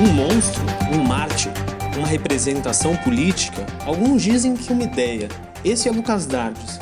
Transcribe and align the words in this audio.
Um 0.00 0.12
monstro, 0.12 0.64
um 0.92 1.04
mártir, 1.04 1.52
uma 1.96 2.08
representação 2.08 2.96
política, 2.96 3.64
alguns 3.86 4.20
dizem 4.22 4.56
que 4.56 4.72
uma 4.72 4.82
ideia. 4.82 5.28
Esse 5.64 5.88
é 5.88 5.92
Lucas 5.92 6.26
Dardes, 6.26 6.80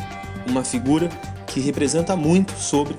uma 0.49 0.65
figura 0.65 1.11
que 1.47 1.61
representa 1.61 2.17
muito 2.17 2.53
sobre 2.53 2.97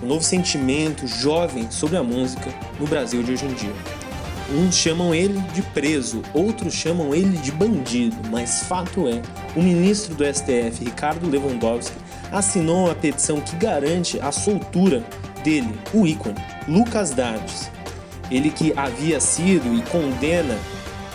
o 0.00 0.06
novo 0.06 0.22
sentimento 0.22 1.04
jovem 1.08 1.68
sobre 1.68 1.96
a 1.96 2.02
música 2.04 2.54
no 2.78 2.86
Brasil 2.86 3.24
de 3.24 3.32
hoje 3.32 3.44
em 3.44 3.54
dia. 3.54 3.74
Uns 4.54 4.76
chamam 4.76 5.12
ele 5.12 5.40
de 5.52 5.62
preso, 5.62 6.22
outros 6.32 6.74
chamam 6.74 7.12
ele 7.12 7.36
de 7.38 7.50
bandido, 7.50 8.16
mas 8.30 8.62
fato 8.62 9.08
é, 9.08 9.20
o 9.56 9.62
ministro 9.62 10.14
do 10.14 10.24
STF, 10.24 10.84
Ricardo 10.84 11.28
Lewandowski, 11.28 12.05
assinou 12.32 12.90
a 12.90 12.94
petição 12.94 13.40
que 13.40 13.56
garante 13.56 14.20
a 14.20 14.32
soltura 14.32 15.04
dele, 15.44 15.78
o 15.92 16.06
ícone, 16.06 16.36
Lucas 16.66 17.10
Dardes. 17.10 17.70
Ele 18.30 18.50
que 18.50 18.72
havia 18.76 19.20
sido 19.20 19.74
e 19.74 19.82
condena 19.82 20.58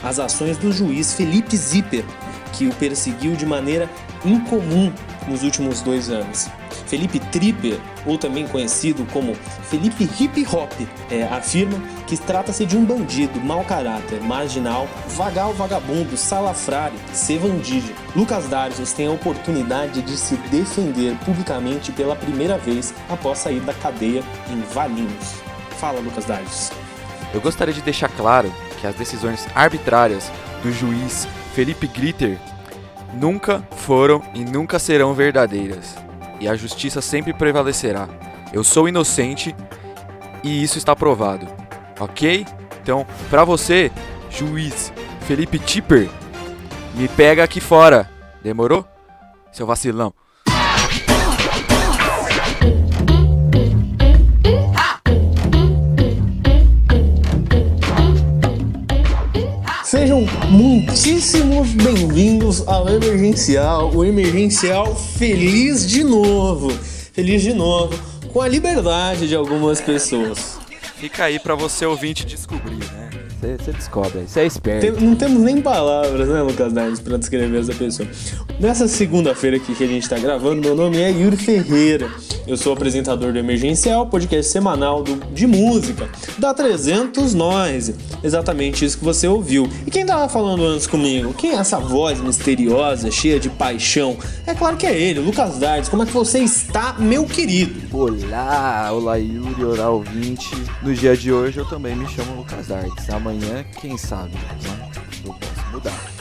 as 0.03 0.19
ações 0.19 0.57
do 0.57 0.71
juiz 0.71 1.13
Felipe 1.13 1.55
Zipper, 1.55 2.05
que 2.53 2.67
o 2.67 2.73
perseguiu 2.75 3.35
de 3.35 3.45
maneira 3.45 3.89
incomum 4.23 4.91
nos 5.27 5.43
últimos 5.43 5.81
dois 5.81 6.09
anos. 6.09 6.47
Felipe 6.91 7.19
Tripper, 7.19 7.79
ou 8.05 8.17
também 8.17 8.45
conhecido 8.45 9.07
como 9.13 9.33
Felipe 9.33 10.03
Hip 10.19 10.45
Hop, 10.53 10.73
é, 11.09 11.23
afirma 11.23 11.81
que 12.05 12.17
trata-se 12.17 12.65
de 12.65 12.75
um 12.75 12.83
bandido, 12.83 13.39
mau 13.39 13.63
caráter, 13.63 14.21
marginal, 14.21 14.89
vagal 15.07 15.53
vagabundo, 15.53 16.17
salafrário, 16.17 16.99
sevandígio. 17.13 17.95
Lucas 18.13 18.49
Darges 18.49 18.91
tem 18.91 19.07
a 19.07 19.11
oportunidade 19.11 20.01
de 20.01 20.17
se 20.17 20.35
defender 20.51 21.15
publicamente 21.23 21.93
pela 21.93 22.13
primeira 22.13 22.57
vez 22.57 22.93
após 23.09 23.37
sair 23.37 23.61
da 23.61 23.73
cadeia 23.73 24.21
em 24.49 24.59
Valinhos. 24.73 25.35
Fala, 25.77 26.01
Lucas 26.01 26.25
Darges. 26.25 26.73
Eu 27.33 27.39
gostaria 27.39 27.73
de 27.73 27.81
deixar 27.81 28.09
claro 28.09 28.53
que 28.81 28.85
as 28.85 28.95
decisões 28.95 29.47
arbitrárias 29.55 30.29
do 30.61 30.73
juiz 30.73 31.25
Felipe 31.55 31.87
Glitter 31.87 32.37
nunca 33.13 33.63
foram 33.77 34.21
e 34.33 34.43
nunca 34.43 34.77
serão 34.77 35.13
verdadeiras. 35.13 35.95
E 36.41 36.47
a 36.47 36.55
justiça 36.55 37.01
sempre 37.01 37.33
prevalecerá. 37.33 38.09
Eu 38.51 38.63
sou 38.63 38.89
inocente 38.89 39.55
e 40.43 40.63
isso 40.63 40.79
está 40.79 40.95
provado. 40.95 41.47
Ok? 41.99 42.47
Então, 42.81 43.05
pra 43.29 43.45
você, 43.45 43.91
juiz 44.31 44.91
Felipe 45.27 45.59
Tipper, 45.59 46.09
me 46.95 47.07
pega 47.07 47.43
aqui 47.43 47.61
fora. 47.61 48.09
Demorou? 48.41 48.83
Seu 49.51 49.67
vacilão. 49.67 50.11
Muitíssimos 60.81 61.69
bem-vindos 61.73 62.67
ao 62.67 62.89
Emergencial, 62.89 63.91
o 63.93 64.03
Emergencial 64.03 64.95
feliz 64.95 65.87
de 65.87 66.03
novo, 66.03 66.71
feliz 67.13 67.43
de 67.43 67.53
novo, 67.53 67.93
com 68.33 68.41
a 68.41 68.47
liberdade 68.47 69.27
de 69.27 69.35
algumas 69.35 69.79
pessoas. 69.79 70.57
Fica 70.97 71.25
aí 71.25 71.39
pra 71.39 71.53
você 71.53 71.85
ouvinte 71.85 72.25
descobrir, 72.25 72.79
né? 72.93 73.10
Você 73.41 73.71
descobre, 73.71 74.21
você 74.27 74.41
é 74.41 74.45
esperto. 74.45 74.81
Tem- 74.97 75.07
não 75.07 75.15
temos 75.15 75.41
nem 75.41 75.59
palavras, 75.61 76.27
né, 76.29 76.41
Lucas 76.43 76.71
Dardes, 76.71 76.99
pra 76.99 77.17
descrever 77.17 77.59
essa 77.59 77.73
pessoa. 77.73 78.07
Nessa 78.59 78.87
segunda-feira 78.87 79.57
aqui 79.57 79.73
que 79.73 79.83
a 79.83 79.87
gente 79.87 80.07
tá 80.07 80.19
gravando, 80.19 80.61
meu 80.61 80.75
nome 80.75 80.97
é 80.97 81.09
Yuri 81.09 81.35
Ferreira. 81.37 82.07
Eu 82.45 82.55
sou 82.55 82.73
apresentador 82.73 83.33
do 83.33 83.39
Emergencial, 83.39 84.05
podcast 84.05 84.51
semanal 84.51 85.01
do- 85.03 85.15
de 85.33 85.47
música, 85.47 86.07
da 86.37 86.53
300 86.53 87.33
Noise. 87.33 87.95
Exatamente 88.23 88.85
isso 88.85 88.99
que 88.99 89.03
você 89.03 89.27
ouviu. 89.27 89.67
E 89.87 89.89
quem 89.91 90.05
tava 90.05 90.29
falando 90.29 90.63
antes 90.63 90.85
comigo? 90.85 91.33
Quem 91.33 91.51
é 91.51 91.55
essa 91.55 91.79
voz 91.79 92.21
misteriosa, 92.21 93.09
cheia 93.09 93.39
de 93.39 93.49
paixão? 93.49 94.17
É 94.45 94.53
claro 94.53 94.77
que 94.77 94.85
é 94.85 94.95
ele, 94.95 95.19
Lucas 95.19 95.57
Dardes. 95.57 95.89
Como 95.89 96.03
é 96.03 96.05
que 96.05 96.11
você 96.13 96.39
está, 96.39 96.93
meu 96.99 97.25
querido? 97.25 97.73
Olá, 97.91 98.89
olá 98.93 99.15
Yuri, 99.15 99.63
olá 99.65 99.89
ouvinte. 99.89 100.49
No 100.83 100.93
dia 100.93 101.15
de 101.17 101.31
hoje 101.31 101.57
eu 101.57 101.65
também 101.65 101.95
me 101.95 102.07
chamo 102.07 102.35
Lucas 102.35 102.67
Dartes. 102.67 103.09
Amanhã, 103.09 103.30
quem 103.79 103.97
sabe, 103.97 104.33
né? 104.33 104.91
Eu 105.25 105.33
posso 105.33 105.71
mudar. 105.71 106.11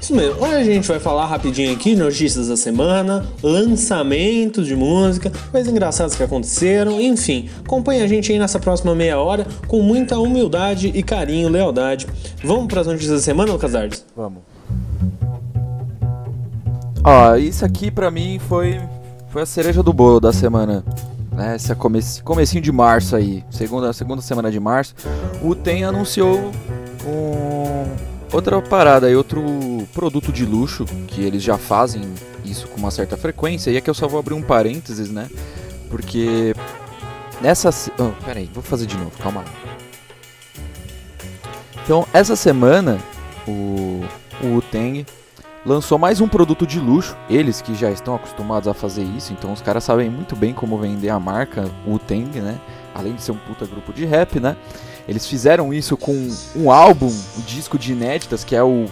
Isso 0.00 0.14
mesmo. 0.14 0.40
Hoje 0.40 0.54
a 0.54 0.64
gente 0.64 0.86
vai 0.86 1.00
falar 1.00 1.26
rapidinho 1.26 1.72
aqui 1.72 1.96
notícias 1.96 2.48
da 2.48 2.56
semana, 2.56 3.26
lançamentos 3.42 4.66
de 4.66 4.76
música, 4.76 5.32
coisas 5.50 5.70
engraçadas 5.70 6.14
que 6.14 6.22
aconteceram, 6.22 7.00
enfim. 7.00 7.48
Acompanhe 7.64 8.02
a 8.02 8.06
gente 8.06 8.30
aí 8.30 8.38
nessa 8.38 8.60
próxima 8.60 8.94
meia 8.94 9.18
hora 9.18 9.46
com 9.66 9.82
muita 9.82 10.18
humildade 10.18 10.92
e 10.94 11.02
carinho, 11.02 11.48
lealdade. 11.48 12.06
Vamos 12.44 12.66
para 12.66 12.82
as 12.82 12.86
notícias 12.86 13.18
da 13.18 13.20
semana, 13.20 13.52
Lucas 13.52 13.74
Ardes? 13.74 14.04
Vamos. 14.16 14.42
Ó, 17.02 17.36
isso 17.36 17.64
aqui 17.64 17.90
pra 17.90 18.10
mim 18.10 18.38
foi 18.48 18.80
foi 19.30 19.42
a 19.42 19.46
cereja 19.46 19.82
do 19.82 19.92
bolo 19.92 20.20
da 20.20 20.32
semana. 20.32 20.84
Né, 21.36 21.56
esse 21.56 21.74
comece, 21.74 22.22
comecinho 22.22 22.62
de 22.62 22.72
março 22.72 23.14
aí, 23.14 23.44
segunda, 23.50 23.92
segunda 23.92 24.22
semana 24.22 24.50
de 24.50 24.58
março, 24.58 24.94
o 25.42 25.54
TEM 25.54 25.84
anunciou 25.84 26.50
um, 27.04 27.84
outra 28.32 28.62
parada 28.62 29.06
aí, 29.06 29.14
outro 29.14 29.44
produto 29.92 30.32
de 30.32 30.46
luxo, 30.46 30.86
que 31.06 31.22
eles 31.22 31.42
já 31.42 31.58
fazem 31.58 32.02
isso 32.42 32.66
com 32.68 32.78
uma 32.78 32.90
certa 32.90 33.18
frequência, 33.18 33.70
e 33.70 33.76
aqui 33.76 33.90
eu 33.90 33.94
só 33.94 34.08
vou 34.08 34.18
abrir 34.18 34.32
um 34.32 34.40
parênteses, 34.40 35.10
né, 35.10 35.28
porque 35.90 36.54
nessa... 37.42 37.68
Oh, 37.98 38.12
peraí, 38.24 38.48
vou 38.54 38.62
fazer 38.62 38.86
de 38.86 38.96
novo, 38.96 39.12
calma. 39.22 39.44
Então, 41.84 42.06
essa 42.14 42.34
semana, 42.34 42.98
o, 43.46 44.02
o 44.42 44.62
Teng 44.72 45.04
lançou 45.66 45.98
mais 45.98 46.20
um 46.20 46.28
produto 46.28 46.64
de 46.64 46.78
luxo. 46.78 47.16
Eles 47.28 47.60
que 47.60 47.74
já 47.74 47.90
estão 47.90 48.14
acostumados 48.14 48.68
a 48.68 48.72
fazer 48.72 49.02
isso, 49.02 49.32
então 49.32 49.52
os 49.52 49.60
caras 49.60 49.82
sabem 49.82 50.08
muito 50.08 50.36
bem 50.36 50.54
como 50.54 50.78
vender 50.78 51.08
a 51.08 51.18
marca 51.18 51.68
o 51.84 51.98
Teng, 51.98 52.40
né? 52.40 52.58
Além 52.94 53.14
de 53.14 53.22
ser 53.22 53.32
um 53.32 53.36
puta 53.36 53.66
grupo 53.66 53.92
de 53.92 54.04
rap, 54.04 54.38
né? 54.38 54.56
Eles 55.08 55.26
fizeram 55.26 55.74
isso 55.74 55.96
com 55.96 56.14
um 56.54 56.70
álbum, 56.70 57.08
um 57.08 57.40
disco 57.42 57.78
de 57.78 57.92
inéditas, 57.92 58.44
que 58.44 58.54
é 58.54 58.62
o, 58.62 58.86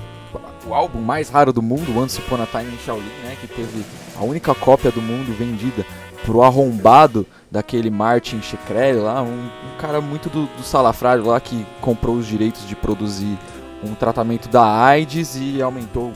o 0.66 0.74
álbum 0.74 1.00
mais 1.00 1.30
raro 1.30 1.52
do 1.52 1.62
mundo, 1.62 1.96
Once 1.96 2.20
Upon 2.20 2.42
a 2.42 2.46
Time 2.46 2.72
in 2.72 2.78
Shaolin, 2.78 3.04
né? 3.22 3.36
Que 3.40 3.46
teve 3.46 3.84
a 4.18 4.24
única 4.24 4.54
cópia 4.54 4.90
do 4.90 5.00
mundo 5.00 5.32
vendida 5.36 5.86
pro 6.24 6.42
arrombado 6.42 7.26
daquele 7.50 7.90
Martin 7.90 8.40
Shkreli 8.40 8.98
lá, 8.98 9.22
um, 9.22 9.46
um 9.46 9.78
cara 9.78 10.00
muito 10.00 10.28
do, 10.28 10.46
do 10.46 10.62
salafrário 10.62 11.26
lá 11.26 11.38
que 11.38 11.64
comprou 11.80 12.16
os 12.16 12.26
direitos 12.26 12.66
de 12.66 12.74
produzir 12.74 13.38
um 13.82 13.94
tratamento 13.94 14.48
da 14.48 14.64
AIDS 14.64 15.36
e 15.36 15.60
aumentou 15.60 16.12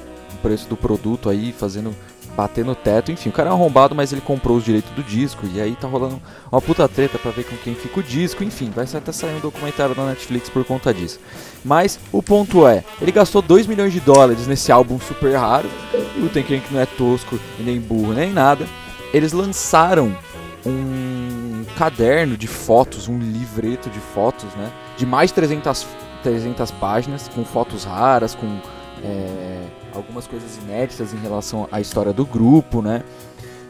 preço 0.48 0.66
do 0.66 0.76
produto 0.78 1.28
aí, 1.28 1.53
fazendo 1.53 1.94
bater 2.34 2.64
no 2.64 2.75
teto. 2.75 3.12
Enfim, 3.12 3.28
o 3.28 3.32
cara 3.32 3.50
é 3.50 3.53
arrombado, 3.53 3.94
mas 3.94 4.12
ele 4.12 4.22
comprou 4.22 4.56
os 4.56 4.64
direitos 4.64 4.91
do 4.92 5.03
disco 5.03 5.47
e 5.53 5.60
aí 5.60 5.76
tá 5.76 5.86
rolando 5.86 6.20
uma 6.50 6.60
puta 6.60 6.88
treta 6.88 7.19
pra 7.19 7.31
ver 7.31 7.44
com 7.44 7.56
quem 7.59 7.75
fica 7.75 8.00
o 8.00 8.03
disco. 8.03 8.42
Enfim, 8.42 8.70
vai 8.75 8.86
até 8.86 9.12
sair 9.12 9.34
um 9.34 9.41
documentário 9.41 9.94
da 9.94 10.06
Netflix 10.06 10.48
por 10.48 10.64
conta 10.64 10.94
disso. 10.94 11.20
Mas 11.62 12.00
o 12.10 12.22
ponto 12.22 12.66
é, 12.66 12.82
ele 13.00 13.12
gastou 13.12 13.42
2 13.42 13.66
milhões 13.66 13.92
de 13.92 14.00
dólares 14.00 14.47
nesse 14.47 14.72
álbum 14.72 14.98
super 14.98 15.36
raro. 15.36 15.69
E 16.16 16.22
o 16.22 16.31
Tenken 16.31 16.60
que 16.60 16.72
não 16.72 16.80
é 16.80 16.86
tosco 16.86 17.38
e 17.59 17.62
nem 17.62 17.78
burro 17.78 18.15
nem 18.15 18.32
nada. 18.32 18.66
Eles 19.12 19.32
lançaram 19.32 20.16
um 20.65 21.65
caderno 21.76 22.38
de 22.38 22.47
fotos, 22.47 23.06
um 23.06 23.19
livreto 23.19 23.91
de 23.91 24.00
fotos, 24.00 24.48
né? 24.54 24.70
De 24.97 25.04
mais 25.04 25.30
de 25.30 25.34
300, 25.34 25.86
300 26.22 26.70
páginas, 26.72 27.28
com 27.28 27.44
fotos 27.44 27.84
raras, 27.84 28.34
com 28.34 28.59
é, 29.04 29.66
algumas 29.98 30.26
coisas 30.26 30.56
inéditas 30.56 31.12
em 31.12 31.19
relação 31.19 31.69
à 31.70 31.81
história 31.81 32.12
do 32.12 32.25
grupo, 32.25 32.81
né? 32.81 33.03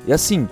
E 0.06 0.12
assim, 0.12 0.48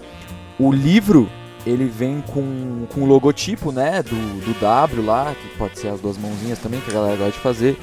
o 0.59 0.72
livro 0.72 1.28
ele 1.66 1.87
vem 1.87 2.20
com, 2.20 2.87
com 2.94 3.02
o 3.02 3.06
logotipo, 3.06 3.73
né, 3.73 4.02
do, 4.02 4.44
do 4.44 4.61
W 4.61 5.05
lá, 5.05 5.34
que 5.34 5.58
pode 5.58 5.78
ser 5.78 5.88
as 5.88 6.00
duas 6.00 6.17
mãozinhas 6.17 6.58
também, 6.61 6.81
que 6.81 6.90
a 6.90 6.94
galera 6.94 7.17
gosta 7.17 7.32
de 7.32 7.38
fazer, 7.38 7.76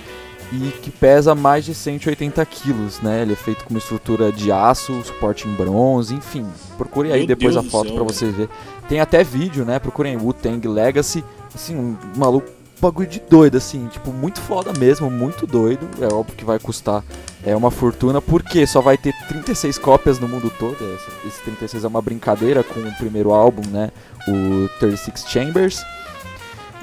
e 0.54 0.72
que 0.82 0.90
pesa 0.90 1.36
mais 1.36 1.66
de 1.66 1.74
180 1.74 2.46
quilos, 2.46 3.02
né? 3.02 3.24
Ele 3.24 3.34
é 3.34 3.36
feito 3.36 3.66
com 3.66 3.72
uma 3.72 3.80
estrutura 3.80 4.32
de 4.32 4.52
aço, 4.52 5.04
suporte 5.04 5.48
em 5.48 5.54
bronze, 5.54 6.14
enfim. 6.14 6.46
Procure 6.78 7.12
aí 7.12 7.20
Meu 7.20 7.28
depois 7.28 7.56
Deus 7.56 7.66
a 7.66 7.70
foto 7.70 7.88
céu, 7.88 7.96
pra 7.96 8.06
velho. 8.06 8.16
você 8.16 8.32
ver. 8.32 8.50
Tem 8.88 9.00
até 9.00 9.24
vídeo, 9.24 9.66
né? 9.66 9.80
Procurem 9.80 10.16
Wu-Tang 10.16 10.66
Legacy, 10.68 11.24
assim, 11.54 11.76
um 11.76 11.98
maluco 12.16 12.48
bagulho 12.84 13.08
de 13.08 13.20
doido, 13.20 13.58
assim, 13.58 13.88
tipo, 13.88 14.12
muito 14.12 14.42
foda 14.42 14.74
mesmo, 14.78 15.10
muito 15.10 15.48
doido. 15.48 15.88
É 16.02 16.14
óbvio 16.14 16.36
que 16.36 16.44
vai 16.44 16.60
custar 16.60 17.04
é 17.46 17.56
uma 17.56 17.72
fortuna, 17.72 18.22
porque 18.22 18.66
só 18.66 18.82
vai 18.82 18.98
ter 18.98 19.14
36 19.28 19.78
cópias 19.78 20.20
no 20.20 20.28
mundo 20.28 20.52
todo. 20.58 20.76
Esse, 20.76 21.28
esse 21.28 21.42
36 21.44 21.84
é 21.84 21.88
uma 21.88 22.02
brincadeira 22.02 22.64
com 22.64 22.80
o 22.80 22.96
primeiro 22.96 23.34
álbum, 23.34 23.68
né? 23.70 23.92
O 24.28 24.70
36 24.80 25.26
Chambers. 25.28 25.84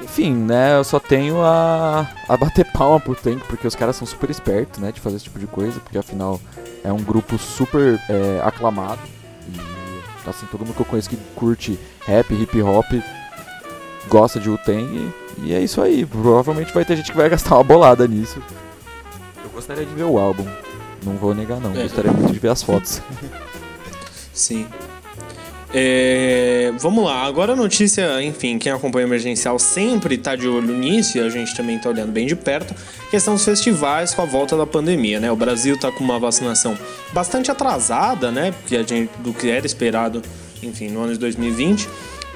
Enfim, 0.02 0.34
né? 0.34 0.76
Eu 0.76 0.84
só 0.84 0.98
tenho 0.98 1.42
a, 1.42 2.06
a 2.28 2.36
bater 2.36 2.64
palma 2.72 3.00
pro 3.00 3.14
Tank, 3.14 3.40
porque 3.46 3.66
os 3.66 3.74
caras 3.74 3.96
são 3.96 4.06
super 4.06 4.28
espertos, 4.30 4.80
né? 4.80 4.92
De 4.92 5.00
fazer 5.00 5.16
esse 5.16 5.24
tipo 5.24 5.38
de 5.38 5.46
coisa, 5.46 5.80
porque 5.80 5.98
afinal 5.98 6.40
é 6.84 6.92
um 6.92 7.02
grupo 7.02 7.38
super 7.38 7.98
é, 8.08 8.40
aclamado. 8.44 9.00
E 9.48 10.28
assim, 10.28 10.46
todo 10.50 10.64
mundo 10.64 10.74
que 10.74 10.80
eu 10.80 10.86
conheço 10.86 11.08
que 11.08 11.16
curte 11.34 11.78
rap, 12.06 12.34
hip 12.34 12.60
hop, 12.62 12.86
gosta 14.08 14.38
de 14.38 14.50
Wu-Tang. 14.50 15.10
E 15.42 15.54
é 15.54 15.60
isso 15.60 15.80
aí. 15.80 16.04
Provavelmente 16.06 16.72
vai 16.72 16.84
ter 16.84 16.96
gente 16.96 17.10
que 17.10 17.16
vai 17.16 17.28
gastar 17.30 17.56
uma 17.56 17.64
bolada 17.64 18.06
nisso. 18.06 18.42
Eu 19.42 19.50
gostaria 19.50 19.84
de 19.84 19.94
ver 19.94 20.04
o 20.04 20.18
álbum. 20.18 20.46
Não 21.04 21.14
vou 21.14 21.34
negar 21.34 21.60
não. 21.60 21.72
É. 21.72 21.82
Gostaria 21.84 22.12
muito 22.12 22.32
de 22.32 22.38
ver 22.38 22.48
as 22.48 22.62
fotos. 22.62 23.00
Sim. 24.32 24.66
É, 25.72 26.72
vamos 26.80 27.04
lá, 27.04 27.22
agora 27.22 27.52
a 27.52 27.56
notícia, 27.56 28.20
enfim, 28.24 28.58
quem 28.58 28.72
acompanha 28.72 29.06
o 29.06 29.08
emergencial 29.08 29.56
sempre 29.56 30.16
está 30.16 30.34
de 30.34 30.48
olho 30.48 30.74
nisso 30.76 31.16
e 31.16 31.20
a 31.20 31.28
gente 31.28 31.54
também 31.54 31.76
está 31.76 31.88
olhando 31.88 32.10
bem 32.10 32.26
de 32.26 32.34
perto. 32.34 32.74
Questão 33.08 33.34
dos 33.34 33.44
festivais 33.44 34.12
com 34.12 34.22
a 34.22 34.24
volta 34.24 34.56
da 34.56 34.66
pandemia, 34.66 35.20
né? 35.20 35.30
O 35.30 35.36
Brasil 35.36 35.76
está 35.76 35.92
com 35.92 36.02
uma 36.02 36.18
vacinação 36.18 36.76
bastante 37.12 37.52
atrasada, 37.52 38.32
né? 38.32 38.50
Porque 38.50 38.76
a 38.76 38.82
gente, 38.82 39.10
do 39.18 39.32
que 39.32 39.48
era 39.48 39.64
esperado, 39.64 40.20
enfim, 40.60 40.88
no 40.88 41.02
ano 41.02 41.12
de 41.12 41.20
2020. 41.20 41.88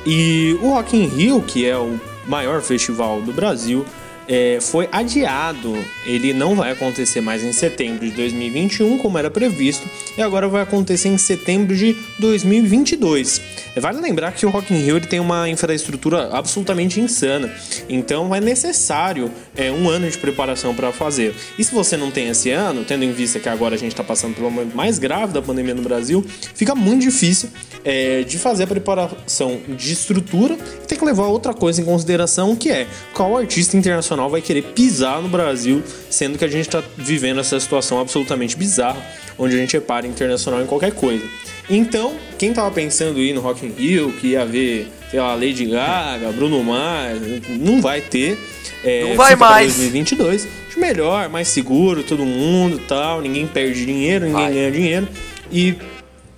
E 0.06 0.56
o 0.62 0.70
Rock 0.70 0.96
in 0.96 1.06
Rio, 1.08 1.42
que 1.42 1.66
é 1.66 1.76
o 1.76 1.98
maior 2.26 2.60
festival 2.62 3.20
do 3.22 3.32
Brasil, 3.32 3.84
é, 4.28 4.58
foi 4.60 4.88
adiado. 4.90 5.76
Ele 6.04 6.32
não 6.32 6.54
vai 6.54 6.72
acontecer 6.72 7.20
mais 7.20 7.42
em 7.42 7.52
setembro 7.52 8.08
de 8.08 8.12
2021, 8.12 8.98
como 8.98 9.18
era 9.18 9.30
previsto, 9.30 9.88
e 10.16 10.22
agora 10.22 10.48
vai 10.48 10.62
acontecer 10.62 11.08
em 11.08 11.18
setembro 11.18 11.76
de 11.76 11.96
2022. 12.18 13.40
Vale 13.76 14.00
lembrar 14.00 14.32
que 14.32 14.46
o 14.46 14.50
Rock 14.50 14.72
in 14.72 14.78
Rio 14.78 14.96
ele 14.96 15.06
tem 15.06 15.18
uma 15.18 15.48
infraestrutura 15.48 16.28
absolutamente 16.32 17.00
insana, 17.00 17.52
então 17.88 18.34
é 18.34 18.40
necessário 18.40 19.30
é, 19.56 19.70
um 19.70 19.88
ano 19.88 20.08
de 20.08 20.16
preparação 20.16 20.74
para 20.74 20.92
fazer. 20.92 21.34
E 21.58 21.64
se 21.64 21.74
você 21.74 21.96
não 21.96 22.10
tem 22.10 22.28
esse 22.28 22.50
ano, 22.50 22.84
tendo 22.84 23.04
em 23.04 23.12
vista 23.12 23.40
que 23.40 23.48
agora 23.48 23.74
a 23.74 23.78
gente 23.78 23.92
está 23.92 24.04
passando 24.04 24.34
pelo 24.34 24.50
momento 24.50 24.76
mais 24.76 24.98
grave 24.98 25.32
da 25.32 25.42
pandemia 25.42 25.74
no 25.74 25.82
Brasil, 25.82 26.24
fica 26.54 26.74
muito 26.74 27.02
difícil 27.02 27.48
é, 27.84 28.22
de 28.22 28.38
fazer 28.38 28.64
a 28.64 28.66
preparação 28.66 29.60
de 29.68 29.92
estrutura 29.92 30.56
e 30.82 30.86
tem 30.86 30.96
que 30.96 31.04
levar 31.04 31.26
outra 31.26 31.52
coisa 31.52 31.80
em 31.80 31.84
consideração, 31.84 32.54
que 32.54 32.70
é 32.70 32.86
qual 33.12 33.36
artista 33.36 33.76
internacional 33.76 34.13
vai 34.28 34.40
querer 34.40 34.62
pisar 34.62 35.20
no 35.20 35.28
Brasil, 35.28 35.82
sendo 36.10 36.38
que 36.38 36.44
a 36.44 36.48
gente 36.48 36.66
está 36.66 36.82
vivendo 36.96 37.40
essa 37.40 37.58
situação 37.58 38.00
absolutamente 38.00 38.56
bizarra, 38.56 39.00
onde 39.38 39.54
a 39.54 39.58
gente 39.58 39.74
repara 39.74 40.06
internacional 40.06 40.62
em 40.62 40.66
qualquer 40.66 40.92
coisa. 40.92 41.24
Então, 41.68 42.14
quem 42.38 42.52
tava 42.52 42.70
pensando 42.70 43.18
em 43.18 43.30
ir 43.30 43.32
no 43.32 43.40
Rock 43.40 43.64
in 43.64 43.70
Rio, 43.70 44.12
que 44.12 44.28
ia 44.28 44.44
ver, 44.44 44.90
sei 45.10 45.20
lá, 45.20 45.34
Lady 45.34 45.66
Gaga, 45.66 46.30
Bruno 46.32 46.62
Mars, 46.62 47.20
não 47.48 47.80
vai 47.80 48.00
ter. 48.00 48.38
É, 48.82 49.08
não 49.08 49.16
vai 49.16 49.34
mais. 49.34 49.76
2022. 49.76 50.46
Melhor, 50.76 51.28
mais 51.28 51.48
seguro, 51.48 52.02
todo 52.02 52.24
mundo, 52.24 52.80
tal, 52.86 53.20
ninguém 53.20 53.46
perde 53.46 53.86
dinheiro, 53.86 54.26
ninguém 54.26 54.42
vai. 54.42 54.52
ganha 54.52 54.70
dinheiro. 54.70 55.08
E 55.50 55.76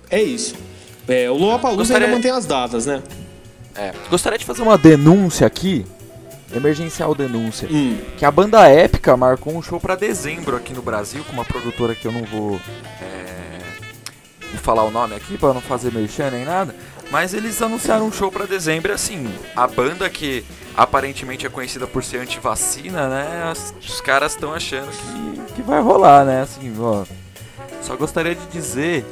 é 0.09 0.21
isso. 0.21 0.55
É, 1.07 1.29
o 1.29 1.35
Lollapalooza 1.35 1.77
Gostaria... 1.77 2.05
ainda 2.05 2.17
mantém 2.17 2.31
as 2.31 2.45
datas, 2.45 2.85
né? 2.85 3.01
É. 3.75 3.93
Gostaria 4.09 4.37
de 4.37 4.45
fazer 4.45 4.61
uma 4.61 4.77
denúncia 4.77 5.45
aqui, 5.45 5.85
emergencial 6.53 7.13
denúncia, 7.13 7.67
hum. 7.69 7.97
que 8.17 8.25
a 8.25 8.31
banda 8.31 8.67
Épica 8.67 9.17
marcou 9.17 9.55
um 9.55 9.61
show 9.61 9.79
para 9.79 9.95
dezembro 9.95 10.55
aqui 10.55 10.73
no 10.73 10.81
Brasil 10.81 11.23
com 11.23 11.33
uma 11.33 11.45
produtora 11.45 11.93
que 11.93 12.05
eu 12.05 12.11
não 12.11 12.23
vou 12.23 12.59
é, 13.01 13.59
vou 14.51 14.61
falar 14.61 14.83
o 14.83 14.91
nome 14.91 15.15
aqui 15.15 15.37
para 15.37 15.53
não 15.53 15.61
fazer 15.61 15.91
merchan 15.91 16.31
nem 16.31 16.45
nada, 16.45 16.73
mas 17.11 17.33
eles 17.33 17.61
anunciaram 17.61 18.07
um 18.07 18.11
show 18.11 18.31
para 18.31 18.45
dezembro 18.45 18.93
assim, 18.93 19.31
a 19.55 19.67
banda 19.67 20.09
que 20.09 20.45
aparentemente 20.75 21.45
é 21.45 21.49
conhecida 21.49 21.87
por 21.87 22.03
ser 22.03 22.17
anti-vacina, 22.17 23.07
né? 23.09 23.51
Os 23.81 23.99
caras 24.01 24.33
estão 24.33 24.53
achando 24.53 24.89
que, 24.91 25.53
que 25.55 25.61
vai 25.61 25.81
rolar, 25.81 26.23
né? 26.23 26.41
Assim, 26.41 26.73
ó. 26.79 27.03
Só 27.81 27.95
gostaria 27.95 28.35
de 28.35 28.45
dizer 28.47 29.05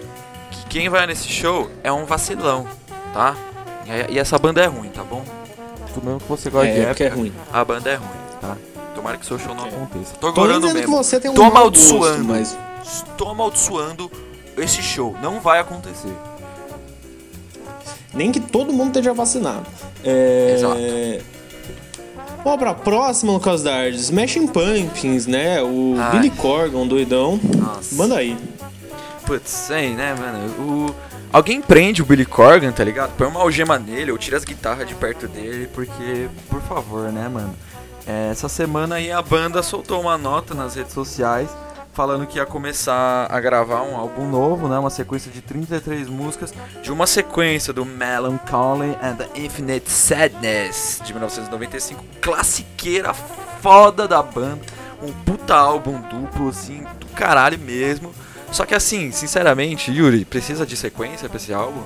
que 0.52 0.66
quem 0.68 0.90
vai 0.90 1.08
nesse 1.08 1.28
show 1.28 1.72
é 1.84 1.92
um 1.92 2.06
vacilão, 2.06 2.68
tá? 3.14 3.36
E, 3.86 4.14
e 4.14 4.20
essa 4.20 4.38
banda 4.38 4.62
é 4.62 4.68
ruim, 4.68 4.90
tá 4.90 5.04
bom? 5.04 5.24
Tudo 5.96 6.06
mesmo 6.06 6.20
que 6.20 6.28
você 6.28 6.50
gosta 6.52 6.68
é, 6.68 6.74
de 6.74 6.80
época, 6.82 7.04
é 7.04 7.08
ruim. 7.08 7.34
a 7.52 7.66
banda 7.66 7.90
é 7.90 7.96
ruim, 7.96 8.10
tá? 8.40 8.56
Tomara 8.94 9.18
que 9.18 9.26
seu 9.26 9.40
show 9.40 9.56
não 9.56 9.66
é. 9.66 9.70
aconteça. 9.70 10.14
Tô 10.20 10.28
agorando 10.28 10.68
mesmo. 10.68 10.82
Que 10.82 10.88
você 10.88 11.20
tem 11.20 11.32
um 11.32 11.34
Tô 11.34 11.44
amaldiçoando. 11.44 12.24
Mas... 12.24 12.56
Tô 13.18 13.30
amaldiçoando 13.30 14.12
esse 14.58 14.82
show 14.82 15.16
não 15.22 15.40
vai 15.40 15.60
acontecer. 15.60 16.14
Nem 18.14 18.32
que 18.32 18.40
todo 18.40 18.72
mundo 18.72 18.88
esteja 18.88 19.14
vacinado. 19.14 19.66
É... 20.04 20.56
Exato. 20.56 21.36
Vamos 22.44 22.60
pra 22.60 22.74
próxima, 22.74 23.34
Lucas 23.34 23.64
Dardes. 23.64 24.02
Smashing 24.02 24.48
Pumpkins, 24.48 25.26
né? 25.26 25.62
O 25.62 25.96
Ai. 26.00 26.12
Billy 26.12 26.30
Corgan, 26.30 26.86
doidão. 26.86 27.40
Nossa. 27.58 27.96
Manda 27.96 28.18
aí. 28.18 28.38
Putz, 29.26 29.50
sei, 29.50 29.96
né, 29.96 30.14
mano? 30.14 30.48
O... 30.62 30.96
Alguém 31.36 31.60
prende 31.60 32.02
o 32.02 32.06
Billy 32.06 32.26
Corgan, 32.26 32.72
tá 32.72 32.82
ligado? 32.82 33.12
Põe 33.18 33.28
uma 33.28 33.42
algema 33.42 33.78
nele 33.78 34.10
ou 34.10 34.18
tira 34.18 34.38
as 34.38 34.46
guitarras 34.46 34.88
de 34.88 34.96
perto 34.96 35.28
dele, 35.28 35.68
porque, 35.74 36.30
por 36.50 36.62
favor, 36.62 37.12
né, 37.12 37.28
mano? 37.28 37.54
É, 38.08 38.30
essa 38.32 38.48
semana 38.48 38.96
aí 38.96 39.12
a 39.12 39.22
banda 39.22 39.62
soltou 39.62 40.00
uma 40.00 40.18
nota 40.18 40.54
nas 40.54 40.76
redes 40.76 40.94
sociais 40.94 41.50
falando 41.92 42.26
que 42.26 42.38
ia 42.38 42.46
começar 42.46 43.28
a 43.30 43.38
gravar 43.42 43.82
um 43.82 43.98
álbum 43.98 44.30
novo, 44.30 44.70
né? 44.70 44.80
Uma 44.80 44.90
sequência 44.90 45.30
de 45.30 45.42
33 45.42 46.08
músicas 46.08 46.54
de 46.82 46.90
uma 46.90 47.06
sequência 47.06 47.74
do 47.74 47.84
Melancholy 47.84 48.98
and 49.04 49.16
the 49.16 49.28
Infinite 49.36 49.92
Sadness 49.92 51.02
de 51.04 51.12
1995, 51.12 52.02
classiqueira 52.22 53.14
foda 53.14 54.08
da 54.08 54.24
banda, 54.24 54.62
um 55.04 55.12
puta 55.12 55.54
álbum 55.54 56.00
duplo 56.00 56.48
assim, 56.48 56.86
do 56.98 57.08
caralho 57.08 57.60
mesmo. 57.60 58.16
Só 58.56 58.66
que 58.66 58.74
assim, 58.74 59.12
sinceramente, 59.12 59.92
Yuri, 59.92 60.24
precisa 60.24 60.66
de 60.66 60.78
sequência 60.78 61.28
pra 61.28 61.36
esse 61.36 61.54
álbum? 61.54 61.82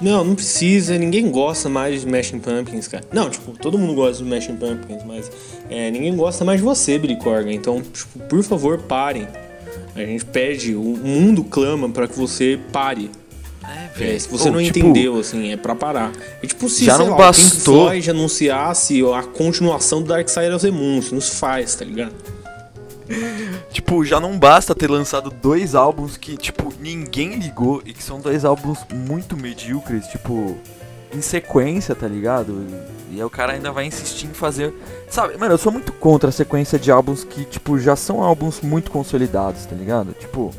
Não, 0.00 0.24
não 0.24 0.34
precisa, 0.34 0.96
ninguém 0.96 1.30
gosta 1.30 1.68
mais 1.68 1.92
de 1.92 1.98
Smashing 1.98 2.38
Pumpkins, 2.38 2.88
cara. 2.88 3.04
Não, 3.12 3.28
tipo, 3.28 3.52
todo 3.52 3.76
mundo 3.76 3.92
gosta 3.92 4.16
de 4.16 4.22
Smashing 4.22 4.56
Pumpkins, 4.56 5.04
mas 5.04 5.30
é, 5.68 5.90
ninguém 5.90 6.16
gosta 6.16 6.46
mais 6.46 6.60
de 6.60 6.64
você, 6.64 6.98
Billy 6.98 7.16
Corgan. 7.16 7.52
Então, 7.52 7.82
tipo, 7.82 8.18
por 8.20 8.42
favor, 8.42 8.78
parem. 8.78 9.28
A 9.94 10.00
gente 10.00 10.24
pede, 10.24 10.74
o 10.74 10.80
mundo 10.82 11.44
clama 11.44 11.90
para 11.90 12.08
que 12.08 12.18
você 12.18 12.58
pare. 12.72 13.10
É, 13.98 14.14
é, 14.14 14.18
se 14.18 14.30
você 14.30 14.48
oh, 14.48 14.52
não 14.52 14.62
tipo, 14.62 14.78
entendeu, 14.78 15.18
assim, 15.18 15.52
é 15.52 15.58
pra 15.58 15.74
parar. 15.74 16.10
É 16.42 16.46
tipo 16.46 16.70
se, 16.70 16.86
já 16.86 16.96
não 16.96 17.10
lá, 17.10 17.16
bastou. 17.16 17.50
Pink 17.50 17.64
Floyd 17.64 18.10
anunciasse 18.10 19.02
a 19.14 19.22
continuação 19.24 20.00
do 20.00 20.08
Dark 20.08 20.26
Side 20.26 20.54
of 20.54 20.64
the 20.64 20.72
Moon, 20.72 21.00
isso 21.00 21.14
nos 21.14 21.38
faz, 21.38 21.74
tá 21.74 21.84
ligado? 21.84 22.14
tipo, 23.70 24.04
já 24.04 24.20
não 24.20 24.38
basta 24.38 24.74
ter 24.74 24.90
lançado 24.90 25.30
dois 25.30 25.74
álbuns 25.74 26.16
que, 26.16 26.36
tipo, 26.36 26.72
ninguém 26.80 27.36
ligou 27.36 27.82
e 27.84 27.92
que 27.92 28.02
são 28.02 28.20
dois 28.20 28.44
álbuns 28.44 28.78
muito 28.92 29.36
medíocres, 29.36 30.06
tipo, 30.06 30.56
em 31.12 31.20
sequência, 31.20 31.94
tá 31.94 32.06
ligado? 32.06 32.66
E 33.10 33.16
aí 33.16 33.24
o 33.24 33.30
cara 33.30 33.54
ainda 33.54 33.72
vai 33.72 33.86
insistir 33.86 34.26
em 34.26 34.32
fazer. 34.34 34.72
Sabe, 35.08 35.36
mano, 35.36 35.54
eu 35.54 35.58
sou 35.58 35.72
muito 35.72 35.92
contra 35.92 36.28
a 36.28 36.32
sequência 36.32 36.78
de 36.78 36.90
álbuns 36.90 37.24
que, 37.24 37.44
tipo, 37.44 37.78
já 37.78 37.96
são 37.96 38.22
álbuns 38.22 38.60
muito 38.60 38.90
consolidados, 38.90 39.66
tá 39.66 39.74
ligado? 39.74 40.12
Tipo, 40.12 40.54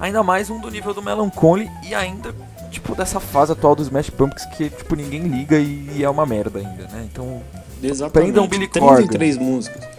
ainda 0.00 0.22
mais 0.22 0.50
um 0.50 0.60
do 0.60 0.70
nível 0.70 0.92
do 0.92 1.02
Melancholy 1.02 1.70
e 1.88 1.94
ainda, 1.94 2.34
tipo, 2.70 2.94
dessa 2.96 3.20
fase 3.20 3.52
atual 3.52 3.76
dos 3.76 3.86
Smash 3.86 4.10
Pumpkins 4.10 4.44
que, 4.56 4.68
tipo, 4.68 4.96
ninguém 4.96 5.22
liga 5.22 5.58
e 5.58 6.02
é 6.02 6.10
uma 6.10 6.26
merda 6.26 6.58
ainda, 6.58 6.88
né? 6.88 7.06
Então, 7.10 7.40
Exatamente. 7.80 8.12
prendam 8.12 8.48
Billy 8.48 8.66
33 8.66 9.36
Corgan. 9.36 9.50
músicas. 9.50 9.91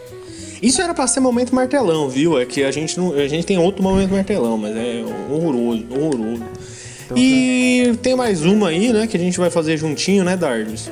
Isso 0.63 0.81
era 0.81 0.93
pra 0.93 1.05
ser 1.07 1.19
momento 1.19 1.53
martelão, 1.53 2.07
viu? 2.07 2.39
É 2.39 2.45
que 2.45 2.63
a 2.63 2.71
gente 2.71 2.97
não, 2.97 3.11
a 3.11 3.27
gente 3.27 3.45
tem 3.45 3.57
outro 3.57 3.83
momento 3.83 4.11
martelão, 4.11 4.57
mas 4.57 4.73
é 4.73 5.03
horroroso, 5.29 5.85
horroroso. 5.91 6.43
Então, 7.03 7.17
e 7.17 7.91
tá. 7.91 7.99
tem 8.01 8.15
mais 8.15 8.45
uma 8.45 8.69
aí, 8.69 8.93
né, 8.93 9.05
que 9.05 9.17
a 9.17 9.19
gente 9.19 9.37
vai 9.37 9.49
fazer 9.49 9.75
juntinho, 9.75 10.23
né, 10.23 10.37
Dardos? 10.37 10.89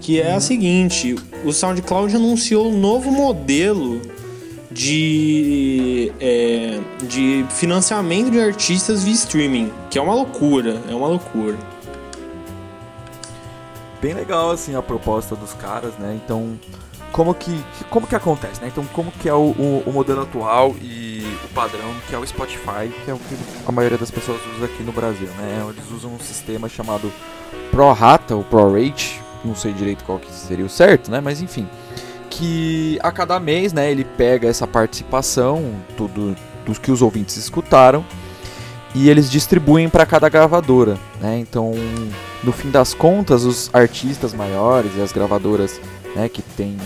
Que 0.00 0.20
é 0.20 0.30
uhum. 0.30 0.36
a 0.36 0.40
seguinte, 0.40 1.14
o 1.44 1.52
SoundCloud 1.52 2.16
anunciou 2.16 2.68
um 2.72 2.76
novo 2.76 3.12
modelo 3.12 4.02
de, 4.68 6.12
é, 6.18 6.80
de 7.04 7.46
financiamento 7.50 8.32
de 8.32 8.40
artistas 8.40 9.04
via 9.04 9.14
streaming, 9.14 9.70
que 9.90 9.96
é 9.96 10.02
uma 10.02 10.12
loucura, 10.12 10.82
é 10.90 10.94
uma 10.94 11.06
loucura. 11.06 11.56
Bem 14.02 14.12
legal 14.12 14.50
assim 14.50 14.74
a 14.74 14.82
proposta 14.82 15.36
dos 15.36 15.52
caras, 15.52 15.94
né? 16.00 16.18
Então, 16.22 16.58
como 17.14 17.32
que, 17.32 17.64
como 17.90 18.08
que 18.08 18.16
acontece, 18.16 18.60
né? 18.60 18.66
Então, 18.66 18.84
como 18.86 19.12
que 19.12 19.28
é 19.28 19.32
o, 19.32 19.54
o, 19.56 19.84
o, 19.86 19.92
modelo 19.92 20.22
atual 20.22 20.74
e 20.82 21.24
o 21.44 21.48
padrão, 21.54 21.94
que 22.08 22.14
é 22.14 22.18
o 22.18 22.26
Spotify, 22.26 22.90
que 23.04 23.08
é 23.08 23.14
o 23.14 23.18
que 23.18 23.36
a 23.64 23.70
maioria 23.70 23.96
das 23.96 24.10
pessoas 24.10 24.40
usa 24.56 24.64
aqui 24.64 24.82
no 24.82 24.90
Brasil, 24.90 25.28
né? 25.38 25.64
Eles 25.68 25.92
usam 25.92 26.12
um 26.12 26.18
sistema 26.18 26.68
chamado 26.68 27.12
ProRata 27.70 28.34
ou 28.34 28.42
ProRate, 28.42 29.22
não 29.44 29.54
sei 29.54 29.72
direito 29.72 30.02
qual 30.02 30.18
que 30.18 30.28
seria 30.28 30.64
o 30.64 30.68
certo, 30.68 31.08
né? 31.08 31.20
Mas 31.20 31.40
enfim, 31.40 31.68
que 32.28 32.98
a 33.00 33.12
cada 33.12 33.38
mês, 33.38 33.72
né, 33.72 33.92
ele 33.92 34.04
pega 34.04 34.48
essa 34.48 34.66
participação 34.66 35.72
tudo 35.96 36.34
dos 36.66 36.78
que 36.78 36.90
os 36.90 37.00
ouvintes 37.00 37.36
escutaram 37.36 38.04
e 38.92 39.08
eles 39.08 39.30
distribuem 39.30 39.88
para 39.88 40.04
cada 40.04 40.28
gravadora, 40.28 40.98
né? 41.20 41.38
Então, 41.38 41.74
no 42.42 42.50
fim 42.50 42.72
das 42.72 42.92
contas, 42.92 43.44
os 43.44 43.70
artistas 43.72 44.34
maiores 44.34 44.90
e 44.96 45.00
as 45.00 45.12
gravadoras 45.12 45.80
né, 46.14 46.28
que 46.28 46.42
tem, 46.42 46.76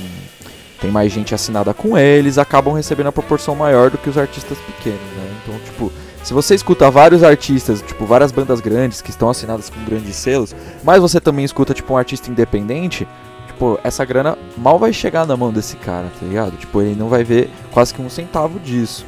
tem 0.80 0.90
mais 0.90 1.12
gente 1.12 1.34
assinada 1.34 1.72
com 1.74 1.96
eles, 1.96 2.38
acabam 2.38 2.74
recebendo 2.74 3.08
a 3.08 3.12
proporção 3.12 3.54
maior 3.54 3.90
do 3.90 3.98
que 3.98 4.08
os 4.08 4.18
artistas 4.18 4.58
pequenos, 4.58 5.00
né? 5.16 5.36
Então, 5.42 5.58
tipo, 5.60 5.92
Se 6.22 6.34
você 6.34 6.54
escuta 6.54 6.90
vários 6.90 7.22
artistas, 7.22 7.80
tipo, 7.80 8.04
várias 8.04 8.32
bandas 8.32 8.60
grandes 8.60 9.00
que 9.00 9.10
estão 9.10 9.30
assinadas 9.30 9.70
com 9.70 9.82
grandes 9.84 10.16
selos, 10.16 10.54
mas 10.84 11.00
você 11.00 11.20
também 11.20 11.44
escuta, 11.44 11.72
tipo, 11.72 11.94
um 11.94 11.96
artista 11.96 12.30
independente, 12.30 13.06
tipo, 13.46 13.78
essa 13.82 14.04
grana 14.04 14.36
mal 14.56 14.78
vai 14.78 14.92
chegar 14.92 15.26
na 15.26 15.36
mão 15.36 15.52
desse 15.52 15.76
cara, 15.76 16.10
tá 16.20 16.26
ligado? 16.26 16.56
Tipo, 16.56 16.82
ele 16.82 16.94
não 16.96 17.08
vai 17.08 17.24
ver 17.24 17.50
quase 17.72 17.94
que 17.94 18.02
um 18.02 18.10
centavo 18.10 18.58
disso. 18.60 19.06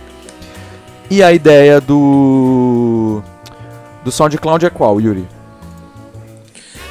E 1.11 1.23
a 1.23 1.33
ideia 1.33 1.81
do. 1.81 3.21
do 4.05 4.13
SoundCloud 4.13 4.65
é 4.65 4.71
qual, 4.71 5.01
Yuri? 5.01 5.27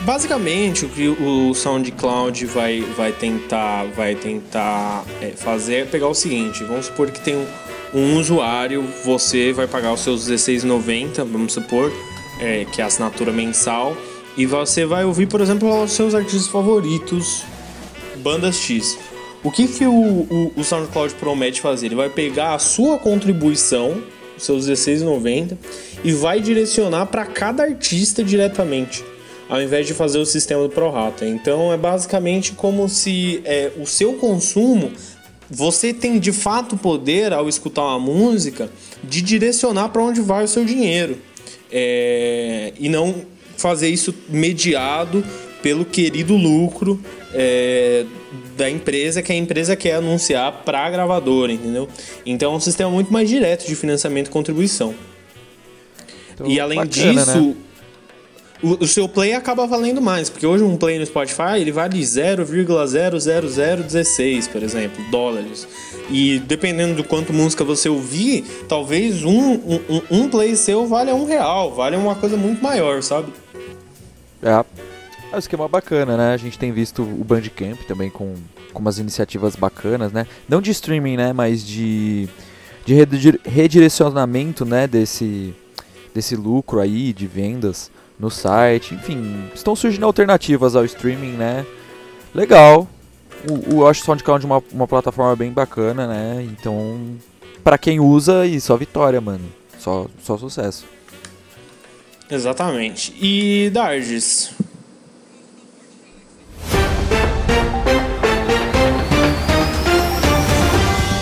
Basicamente, 0.02 0.86
o 0.86 0.90
que 0.90 1.10
o 1.10 1.54
SoundCloud 1.54 2.46
vai, 2.46 2.82
vai 2.82 3.12
tentar, 3.12 3.84
vai 3.96 4.16
tentar 4.16 5.04
é, 5.22 5.32
fazer 5.32 5.76
é 5.76 5.86
pegar 5.86 6.08
o 6.08 6.14
seguinte: 6.14 6.64
vamos 6.64 6.86
supor 6.86 7.12
que 7.12 7.20
tem 7.20 7.36
um, 7.36 7.46
um 7.94 8.18
usuário, 8.18 8.82
você 9.04 9.52
vai 9.52 9.68
pagar 9.68 9.92
os 9.94 10.00
seus 10.00 10.30
R$16,90, 10.30 11.26
vamos 11.26 11.54
supor, 11.54 11.92
é, 12.40 12.66
que 12.66 12.80
é 12.80 12.84
a 12.86 12.88
assinatura 12.88 13.34
mensal, 13.34 13.96
e 14.38 14.46
você 14.46 14.86
vai 14.86 15.04
ouvir, 15.04 15.28
por 15.28 15.42
exemplo, 15.42 15.84
os 15.84 15.92
seus 15.92 16.16
artistas 16.16 16.48
favoritos, 16.48 17.44
bandas 18.24 18.56
X. 18.56 18.98
O 19.44 19.52
que, 19.52 19.68
que 19.68 19.86
o, 19.86 19.92
o, 19.92 20.54
o 20.56 20.64
SoundCloud 20.64 21.14
promete 21.16 21.60
fazer? 21.60 21.88
Ele 21.88 21.96
vai 21.96 22.10
pegar 22.10 22.54
a 22.54 22.60
sua 22.60 22.98
contribuição, 22.98 24.02
os 24.38 24.44
seus 24.44 24.68
R$16,90, 24.68 25.58
e 26.06 26.14
vai 26.14 26.40
direcionar 26.40 27.08
para 27.08 27.26
cada 27.26 27.64
artista 27.64 28.24
diretamente 28.24 29.04
ao 29.50 29.62
invés 29.62 29.88
de 29.88 29.94
fazer 29.94 30.20
o 30.20 30.26
sistema 30.26 30.62
do 30.62 30.70
prorata. 30.70 31.26
Então 31.26 31.74
é 31.74 31.78
basicamente 31.78 32.54
como 32.54 32.88
se 32.88 33.42
é, 33.44 33.72
o 33.78 33.86
seu 33.86 34.14
consumo 34.14 34.92
você 35.50 35.92
tem 35.92 36.20
de 36.20 36.32
fato 36.32 36.78
poder 36.78 37.34
ao 37.34 37.50
escutar 37.50 37.82
uma 37.82 38.00
música 38.00 38.70
de 39.04 39.22
direcionar 39.22 39.90
para 39.90 40.04
onde 40.04 40.22
vai 40.22 40.44
o 40.44 40.48
seu 40.48 40.64
dinheiro 40.64 41.18
é, 41.72 42.72
e 42.80 42.88
não 42.88 43.24
fazer 43.58 43.90
isso 43.90 44.14
mediado 44.30 45.26
pelo 45.64 45.84
querido 45.84 46.36
lucro 46.38 47.04
é, 47.34 48.06
da 48.56 48.70
empresa 48.70 49.22
que 49.22 49.32
a 49.32 49.36
empresa 49.36 49.76
quer 49.76 49.96
anunciar 49.96 50.64
para 50.64 50.86
a 50.86 50.90
gravadora, 50.90 51.52
entendeu? 51.52 51.88
Então 52.26 52.54
é 52.54 52.56
um 52.56 52.60
sistema 52.60 52.90
muito 52.90 53.12
mais 53.12 53.28
direto 53.28 53.68
de 53.68 53.76
financiamento 53.76 54.28
e 54.28 54.30
contribuição. 54.30 54.94
Então, 56.34 56.48
e 56.48 56.60
além 56.60 56.78
bacana, 56.78 57.26
disso, 57.26 57.42
né? 57.42 57.56
O, 58.62 58.84
o, 58.84 58.88
seu 58.88 59.08
play 59.08 59.34
acaba 59.34 59.66
valendo 59.66 60.02
mais, 60.02 60.30
porque 60.30 60.46
hoje 60.46 60.62
um 60.64 60.76
play 60.76 61.00
no 61.00 61.06
Spotify 61.06 61.60
ele 61.60 61.72
vale 61.72 61.98
0,00016, 62.00 64.50
por 64.50 64.62
exemplo, 64.62 65.02
dólares. 65.10 65.66
E 66.10 66.40
dependendo 66.40 66.96
do 66.96 67.04
quanto 67.04 67.32
música 67.32 67.64
você 67.64 67.88
ouvir, 67.88 68.44
talvez 68.68 69.24
um, 69.24 69.54
um, 69.54 70.02
um 70.12 70.28
play 70.30 70.56
seu 70.56 70.88
valha 70.88 71.16
um 71.16 71.26
real, 71.26 71.74
vale 71.74 71.96
uma 71.96 72.16
coisa 72.16 72.36
muito 72.36 72.62
maior, 72.62 73.02
sabe? 73.04 73.32
É. 74.42 74.66
É 75.32 75.36
um 75.36 75.40
esquema 75.40 75.68
bacana, 75.68 76.18
né? 76.18 76.34
A 76.34 76.38
gente 76.38 76.58
tem 76.58 76.72
visto 76.72 77.04
o 77.04 77.24
Bandcamp 77.24 77.80
também 77.88 78.10
com, 78.10 78.34
com 78.74 78.80
umas 78.80 78.98
iniciativas 78.98 79.56
bacanas, 79.56 80.12
né? 80.12 80.26
Não 80.48 80.60
de 80.60 80.72
streaming, 80.72 81.18
né? 81.18 81.34
Mas 81.34 81.64
de, 81.64 82.28
de 82.84 82.96
redirecionamento, 83.46 84.66
né? 84.66 84.88
Desse, 84.88 85.54
desse 86.16 86.36
lucro 86.36 86.80
aí 86.80 87.14
de 87.14 87.28
vendas 87.28 87.92
no 88.20 88.30
site, 88.30 88.94
enfim, 88.94 89.50
estão 89.56 89.76
surgindo 89.76 90.06
alternativas 90.06 90.76
ao 90.76 90.84
streaming, 90.84 91.32
né? 91.32 91.66
Legal. 92.36 92.88
O, 93.50 93.76
o 93.76 93.82
eu 93.82 93.88
acho 93.88 94.02
o 94.02 94.06
SoundCloud 94.06 94.46
uma, 94.46 94.62
uma 94.72 94.88
plataforma 94.88 95.36
bem 95.36 95.52
bacana, 95.52 96.06
né? 96.06 96.44
Então, 96.52 97.16
para 97.64 97.78
quem 97.78 98.00
usa, 98.00 98.46
e 98.46 98.60
só 98.60 98.76
vitória, 98.76 99.22
mano. 99.22 99.46
Só, 99.78 100.08
só 100.22 100.38
sucesso. 100.38 100.86
Exatamente. 102.30 103.16
E 103.20 103.70
Darges? 103.70 104.52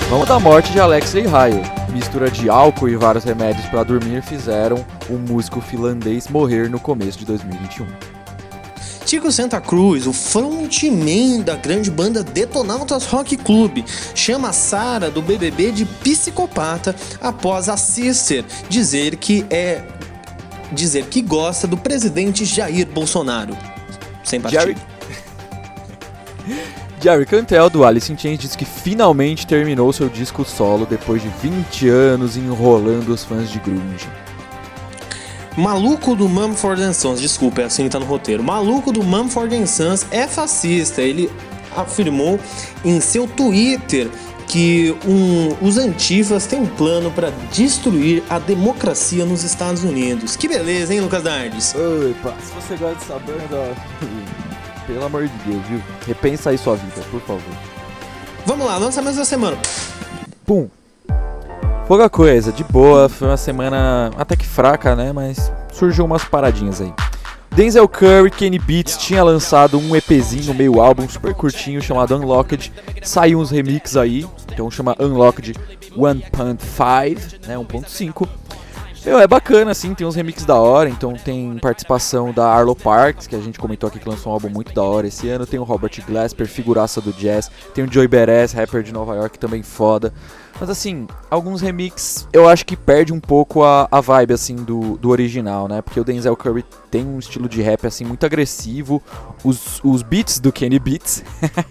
Vamos 0.09 0.27
da 0.27 0.39
morte 0.39 0.71
de 0.71 0.79
Alexei 0.79 1.23
Ryle 1.23 1.76
mistura 1.97 2.29
de 2.29 2.47
álcool 2.47 2.89
e 2.89 2.95
vários 2.95 3.23
remédios 3.23 3.65
para 3.65 3.81
dormir 3.81 4.21
fizeram 4.21 4.85
o 5.09 5.13
músico 5.13 5.59
finlandês 5.59 6.27
morrer 6.27 6.69
no 6.69 6.79
começo 6.79 7.17
de 7.17 7.25
2021. 7.25 7.87
Tico 9.03 9.31
Santa 9.31 9.59
Cruz, 9.59 10.05
o 10.05 10.13
frontman 10.13 11.41
da 11.41 11.55
grande 11.55 11.89
banda 11.89 12.23
Detonautas 12.23 13.05
Rock 13.05 13.35
Club, 13.37 13.83
chama 14.13 14.53
Sara 14.53 15.09
do 15.09 15.23
BBB 15.23 15.71
de 15.71 15.85
psicopata 15.85 16.95
após 17.19 17.67
a 17.67 17.75
Sister 17.75 18.45
dizer 18.69 19.15
que 19.15 19.43
é 19.49 19.81
dizer 20.71 21.05
que 21.05 21.21
gosta 21.21 21.65
do 21.65 21.77
presidente 21.77 22.45
Jair 22.45 22.85
Bolsonaro. 22.85 23.57
Sem 24.23 24.39
partido. 24.39 24.79
Jerry 26.99 27.27
Cantel, 27.27 27.69
do 27.69 27.85
Alice 27.85 28.11
in 28.11 28.17
Chains, 28.17 28.39
diz 28.39 28.55
que 28.55 28.65
finalmente 28.65 29.45
terminou 29.45 29.93
seu 29.93 30.09
disco 30.09 30.43
solo 30.43 30.85
depois 30.85 31.21
de 31.21 31.29
20 31.29 31.87
anos 31.89 32.35
enrolando 32.35 33.09
os 33.09 33.23
fãs 33.23 33.49
de 33.49 33.59
grunge. 33.59 34.07
Maluco 35.55 36.15
do 36.15 36.27
Mumford 36.27 36.93
Sons, 36.95 37.19
desculpa, 37.21 37.61
é 37.61 37.65
assim 37.65 37.83
que 37.83 37.89
tá 37.89 37.99
no 37.99 38.05
roteiro. 38.05 38.43
Maluco 38.43 38.91
do 38.91 39.03
Mumford 39.03 39.67
Sons 39.67 40.05
é 40.11 40.27
fascista. 40.27 41.01
Ele 41.01 41.31
afirmou 41.75 42.39
em 42.83 42.99
seu 42.99 43.27
Twitter 43.27 44.09
que 44.47 44.95
um, 45.05 45.55
os 45.65 45.77
antifas 45.77 46.47
têm 46.47 46.61
um 46.61 46.65
plano 46.65 47.11
para 47.11 47.31
destruir 47.51 48.23
a 48.29 48.39
democracia 48.39 49.25
nos 49.25 49.43
Estados 49.43 49.83
Unidos. 49.83 50.35
Que 50.35 50.47
beleza, 50.47 50.93
hein, 50.93 51.01
Lucas 51.01 51.23
Dardes? 51.23 51.75
Oi, 51.75 52.15
pá, 52.23 52.33
se 52.41 52.53
você 52.53 52.75
gosta 52.75 52.95
dessa 52.95 53.19
banda, 53.19 53.75
pelo 54.87 55.05
amor 55.05 55.27
de 55.27 55.37
Deus, 55.45 55.63
viu? 55.67 55.83
Repensa 56.07 56.49
aí 56.49 56.57
sua 56.57 56.75
vida, 56.75 57.01
por 57.11 57.21
favor. 57.21 57.43
Vamos 58.45 58.65
lá, 58.65 58.77
lançamentos 58.77 59.17
da 59.17 59.25
semana. 59.25 59.57
Pum. 60.45 60.69
Pouca 61.87 62.09
coisa, 62.09 62.51
de 62.51 62.63
boa, 62.63 63.07
foi 63.07 63.27
uma 63.27 63.37
semana 63.37 64.11
até 64.17 64.35
que 64.35 64.45
fraca, 64.45 64.95
né? 64.95 65.11
Mas 65.11 65.51
surgiu 65.71 66.05
umas 66.05 66.23
paradinhas 66.23 66.81
aí. 66.81 66.93
Denzel 67.51 67.87
Curry, 67.87 68.29
Kenny 68.29 68.59
Beats 68.59 68.97
tinha 68.97 69.23
lançado 69.23 69.79
um 69.79 69.95
EPzinho, 69.95 70.53
meio 70.53 70.79
álbum 70.79 71.07
super 71.09 71.33
curtinho 71.33 71.81
chamado 71.81 72.15
Unlocked. 72.15 72.71
Saiu 73.01 73.39
uns 73.39 73.51
remixes 73.51 73.97
aí, 73.97 74.25
então 74.51 74.69
chama 74.69 74.95
Unlocked 74.99 75.53
1.5, 75.95 77.47
né, 77.47 77.55
1.5. 77.57 78.27
Meu, 79.05 79.19
é 79.19 79.27
bacana, 79.27 79.71
assim, 79.71 79.93
tem 79.93 80.05
uns 80.05 80.15
remixes 80.15 80.45
da 80.45 80.55
hora, 80.55 80.89
então 80.89 81.13
tem 81.13 81.57
participação 81.59 82.31
da 82.31 82.47
Arlo 82.47 82.75
Parks, 82.75 83.27
que 83.27 83.35
a 83.35 83.39
gente 83.39 83.57
comentou 83.57 83.87
aqui 83.87 83.99
que 83.99 84.09
lançou 84.09 84.31
um 84.31 84.33
álbum 84.33 84.49
muito 84.49 84.73
da 84.73 84.83
hora 84.83 85.07
esse 85.07 85.29
ano, 85.29 85.45
tem 85.45 85.59
o 85.59 85.63
Robert 85.63 85.91
Glasper, 86.05 86.47
figuraça 86.47 86.99
do 86.99 87.13
jazz, 87.13 87.49
tem 87.73 87.83
o 87.83 87.91
Joey 87.91 88.07
Beres, 88.07 88.51
rapper 88.51 88.83
de 88.83 88.91
Nova 88.91 89.15
York, 89.15 89.39
também 89.39 89.63
foda. 89.63 90.13
Mas 90.59 90.69
assim, 90.69 91.07
alguns 91.29 91.61
remixes 91.61 92.27
eu 92.33 92.49
acho 92.49 92.65
que 92.65 92.75
perde 92.75 93.13
um 93.13 93.19
pouco 93.19 93.63
a, 93.63 93.87
a 93.91 94.01
vibe, 94.01 94.33
assim, 94.33 94.55
do, 94.55 94.97
do 94.97 95.09
original, 95.09 95.67
né? 95.67 95.81
Porque 95.81 95.99
o 95.99 96.03
Denzel 96.03 96.35
Curry 96.35 96.65
tem 96.89 97.05
um 97.05 97.19
estilo 97.19 97.47
de 97.47 97.61
rap, 97.61 97.85
assim, 97.85 98.03
muito 98.03 98.25
agressivo, 98.25 99.01
os, 99.43 99.79
os 99.83 100.01
beats 100.01 100.39
do 100.39 100.51
Kenny 100.51 100.79
Beats 100.79 101.23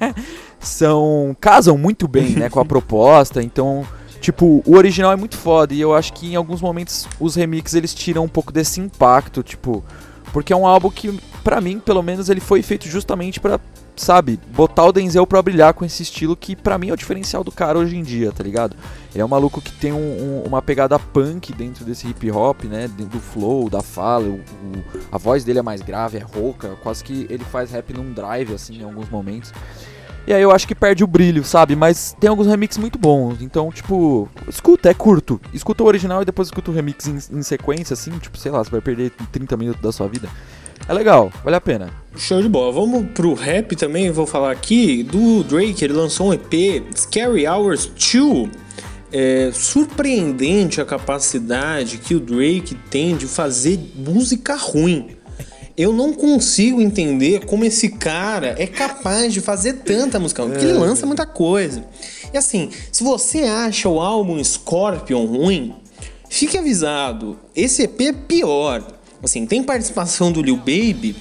são... 0.61 1.37
casam 1.41 1.77
muito 1.77 2.07
bem, 2.07 2.31
né, 2.31 2.49
com 2.49 2.61
a 2.61 2.65
proposta, 2.67 3.43
então 3.43 3.85
Tipo, 4.27 4.61
o 4.67 4.75
original 4.75 5.13
é 5.13 5.17
muito 5.17 5.37
foda 5.37 5.73
e 5.73 5.81
eu 5.81 5.95
acho 5.95 6.13
que 6.13 6.33
em 6.33 6.35
alguns 6.35 6.61
momentos 6.61 7.07
os 7.21 7.37
remixes 7.37 7.77
eles 7.77 7.95
tiram 7.95 8.25
um 8.25 8.29
pouco 8.29 8.53
desse 8.53 8.81
impacto, 8.81 9.41
tipo, 9.41 9.85
porque 10.33 10.53
é 10.53 10.57
um 10.57 10.67
álbum 10.67 10.91
que 10.91 11.17
para 11.45 11.61
mim, 11.61 11.79
pelo 11.79 12.03
menos, 12.03 12.29
ele 12.29 12.41
foi 12.41 12.61
feito 12.61 12.89
justamente 12.89 13.39
para, 13.39 13.61
sabe, 13.95 14.41
botar 14.53 14.87
o 14.87 14.91
Denzel 14.93 15.25
pra 15.29 15.41
brilhar 15.41 15.75
com 15.75 15.85
esse 15.85 16.03
estilo 16.03 16.35
que 16.35 16.57
para 16.57 16.77
mim 16.77 16.89
é 16.89 16.93
o 16.93 16.97
diferencial 16.97 17.45
do 17.45 17.53
cara 17.53 17.79
hoje 17.79 17.97
em 17.97 18.03
dia, 18.03 18.33
tá 18.33 18.43
ligado? 18.43 18.77
Ele 19.15 19.23
é 19.23 19.25
um 19.25 19.29
maluco 19.29 19.61
que 19.61 19.71
tem 19.71 19.93
um, 19.93 19.97
um, 19.97 20.43
uma 20.45 20.61
pegada 20.61 20.99
punk 20.99 21.53
dentro 21.53 21.85
desse 21.85 22.09
hip 22.09 22.29
hop, 22.33 22.65
né, 22.65 22.89
do 22.89 23.21
flow, 23.21 23.71
da 23.71 23.81
fala, 23.81 24.27
o, 24.27 24.39
o, 24.39 24.85
a 25.13 25.19
voz 25.19 25.45
dele 25.45 25.61
é 25.61 25.63
mais 25.63 25.83
grave, 25.83 26.19
é 26.19 26.21
rouca, 26.21 26.77
quase 26.83 27.05
que 27.05 27.29
ele 27.31 27.45
faz 27.45 27.71
rap 27.71 27.93
num 27.93 28.13
drive 28.13 28.53
assim 28.53 28.81
em 28.81 28.83
alguns 28.83 29.09
momentos. 29.09 29.53
E 30.27 30.33
aí 30.33 30.43
eu 30.43 30.51
acho 30.51 30.67
que 30.67 30.75
perde 30.75 31.05
o 31.05 31.07
brilho, 31.07 31.45
sabe? 31.45 31.77
Mas 31.77 32.17
tem 32.19 32.29
alguns 32.29 32.49
remixes 32.49 32.79
muito 32.79 32.99
bons. 32.99 33.41
Então, 33.41 33.71
tipo, 33.71 34.29
escuta, 34.49 34.91
é 34.91 34.95
curto. 34.95 35.41
Escuta 35.55 35.85
o 35.85 35.87
original 35.87 36.21
e 36.23 36.25
depois 36.25 36.49
escuta 36.49 36.71
o 36.71 36.75
remix 36.75 37.07
em, 37.07 37.39
em 37.39 37.43
sequência, 37.43 37.95
assim, 37.95 38.11
tipo, 38.19 38.37
sei 38.37 38.51
lá, 38.51 38.65
você 38.65 38.71
vai 38.71 38.81
perder 38.81 39.13
30 39.31 39.57
minutos 39.57 39.81
da 39.81 39.93
sua 39.93 40.09
vida. 40.09 40.29
É 40.89 40.93
legal, 40.93 41.33
vale 41.45 41.57
a 41.57 41.61
pena. 41.61 41.91
Show 42.17 42.43
de 42.43 42.49
bola. 42.49 42.73
Vamos 42.73 43.11
pro 43.11 43.35
rap 43.35 43.77
também, 43.77 44.11
vou 44.11 44.27
falar 44.27 44.51
aqui 44.51 45.03
do 45.03 45.45
Drake, 45.45 45.85
ele 45.85 45.95
lançou 45.95 46.29
um 46.29 46.33
EP, 46.33 46.85
Scary 46.97 47.47
Hours 47.47 47.87
2. 47.87 48.51
É 49.13 49.51
surpreendente 49.53 50.81
a 50.81 50.85
capacidade 50.85 51.99
que 51.99 52.15
o 52.15 52.21
Drake 52.21 52.75
tem 52.91 53.17
de 53.17 53.27
fazer 53.27 53.79
música 53.95 54.57
ruim. 54.57 55.16
Eu 55.77 55.93
não 55.93 56.13
consigo 56.13 56.81
entender 56.81 57.45
como 57.45 57.65
esse 57.65 57.91
cara 57.91 58.55
é 58.59 58.67
capaz 58.67 59.33
de 59.33 59.43
fazer 59.43 59.75
tanta 59.75 60.19
música, 60.19 60.43
porque 60.43 60.65
ele 60.65 60.73
é. 60.73 60.81
lança 60.81 61.05
muita 61.05 61.27
coisa. 61.27 61.85
E 62.33 62.39
assim, 62.39 62.71
se 62.91 63.05
você 63.05 63.41
acha 63.41 63.89
o 63.89 64.01
álbum 64.01 64.43
Scorpion 64.43 65.27
ruim, 65.27 65.75
fique 66.31 66.57
avisado, 66.57 67.39
esse 67.55 67.83
EP 67.83 68.01
é 68.01 68.13
pior. 68.13 68.83
Assim, 69.23 69.45
tem 69.45 69.63
participação 69.63 70.33
do 70.33 70.43
Lil 70.43 70.57
Baby 70.57 71.15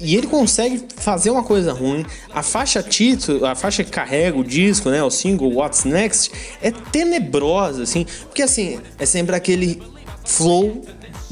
e 0.00 0.16
ele 0.16 0.26
consegue 0.26 0.84
fazer 0.96 1.30
uma 1.30 1.42
coisa 1.42 1.72
ruim. 1.72 2.04
A 2.32 2.42
faixa 2.42 2.82
título, 2.82 3.44
a 3.46 3.54
faixa 3.54 3.84
que 3.84 3.90
carrega 3.90 4.36
o 4.38 4.44
disco, 4.44 4.90
né, 4.90 5.02
o 5.02 5.10
single 5.10 5.52
What's 5.52 5.84
Next, 5.84 6.30
é 6.62 6.70
tenebrosa, 6.70 7.82
assim, 7.82 8.06
porque 8.22 8.42
assim, 8.42 8.80
é 8.98 9.06
sempre 9.06 9.34
aquele 9.34 9.80
flow 10.24 10.82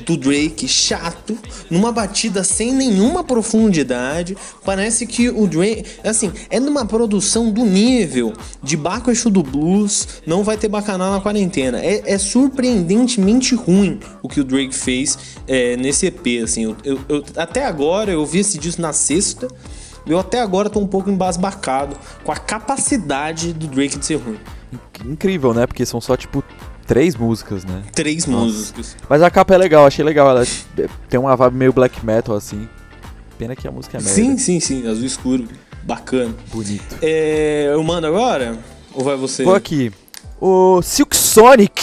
do 0.07 0.17
Drake 0.17 0.69
chato, 0.69 1.37
numa 1.69 1.91
batida 1.91 2.45
sem 2.45 2.73
nenhuma 2.73 3.25
profundidade. 3.25 4.37
Parece 4.65 5.05
que 5.05 5.29
o 5.29 5.49
Drake, 5.49 5.85
assim, 6.05 6.33
é 6.49 6.61
numa 6.61 6.87
produção 6.87 7.51
do 7.51 7.65
nível 7.65 8.33
de 8.63 8.77
Baco 8.77 9.13
do 9.31 9.43
Blues, 9.43 10.23
não 10.25 10.45
vai 10.45 10.57
ter 10.57 10.69
bacanal 10.69 11.11
na 11.11 11.21
quarentena. 11.21 11.85
É, 11.85 12.13
é 12.13 12.19
surpreendentemente 12.19 13.55
ruim 13.55 13.99
o 14.23 14.29
que 14.29 14.41
o 14.41 14.45
Drake 14.45 14.75
fez 14.75 15.19
é, 15.47 15.77
nesse 15.77 16.07
EP, 16.07 16.43
assim. 16.45 16.63
Eu, 16.63 16.77
eu, 16.85 17.01
eu, 17.09 17.25
até 17.37 17.65
agora, 17.65 18.13
eu 18.13 18.25
vi 18.25 18.39
esse 18.39 18.59
disco 18.59 18.81
na 18.81 18.93
sexta, 18.93 19.49
eu 20.07 20.19
até 20.19 20.41
agora 20.41 20.71
tô 20.71 20.79
um 20.79 20.87
pouco 20.87 21.11
embasbacado 21.11 21.97
com 22.23 22.31
a 22.31 22.37
capacidade 22.37 23.53
do 23.53 23.67
Drake 23.67 23.99
de 23.99 24.07
ser 24.07 24.17
ruim. 24.17 24.39
Incrível, 25.05 25.53
né? 25.53 25.67
Porque 25.67 25.85
são 25.85 26.01
só, 26.01 26.17
tipo, 26.17 26.45
três 26.87 27.17
músicas, 27.17 27.65
né? 27.65 27.83
Três 27.93 28.27
Nossa. 28.27 28.45
músicas. 28.45 28.97
Mas 29.09 29.23
a 29.23 29.31
capa 29.31 29.55
é 29.55 29.59
legal, 29.59 29.87
achei 29.87 30.05
legal. 30.05 30.31
Ela 30.31 30.47
tem 31.09 31.19
uma 31.19 31.37
vibe 31.37 31.57
meio 31.57 31.73
black 31.73 32.05
metal, 32.05 32.37
assim. 32.37 32.69
Pena 33.39 33.55
que 33.55 33.67
a 33.69 33.71
música 33.71 33.99
é 33.99 34.01
merda. 34.01 34.15
Sim, 34.15 34.39
sim, 34.39 34.61
sim. 34.61 34.89
Azul 34.89 35.05
escuro. 35.05 35.47
Bacana. 35.83 36.35
Bonito. 36.53 36.97
É, 37.03 37.71
eu 37.73 37.83
mando 37.83 38.07
agora? 38.07 38.59
Ou 38.95 39.05
vai 39.05 39.17
você? 39.17 39.45
Vou 39.45 39.55
aqui. 39.55 39.93
O 40.41 40.81
Silk 40.83 41.17
Sonic. 41.17 41.83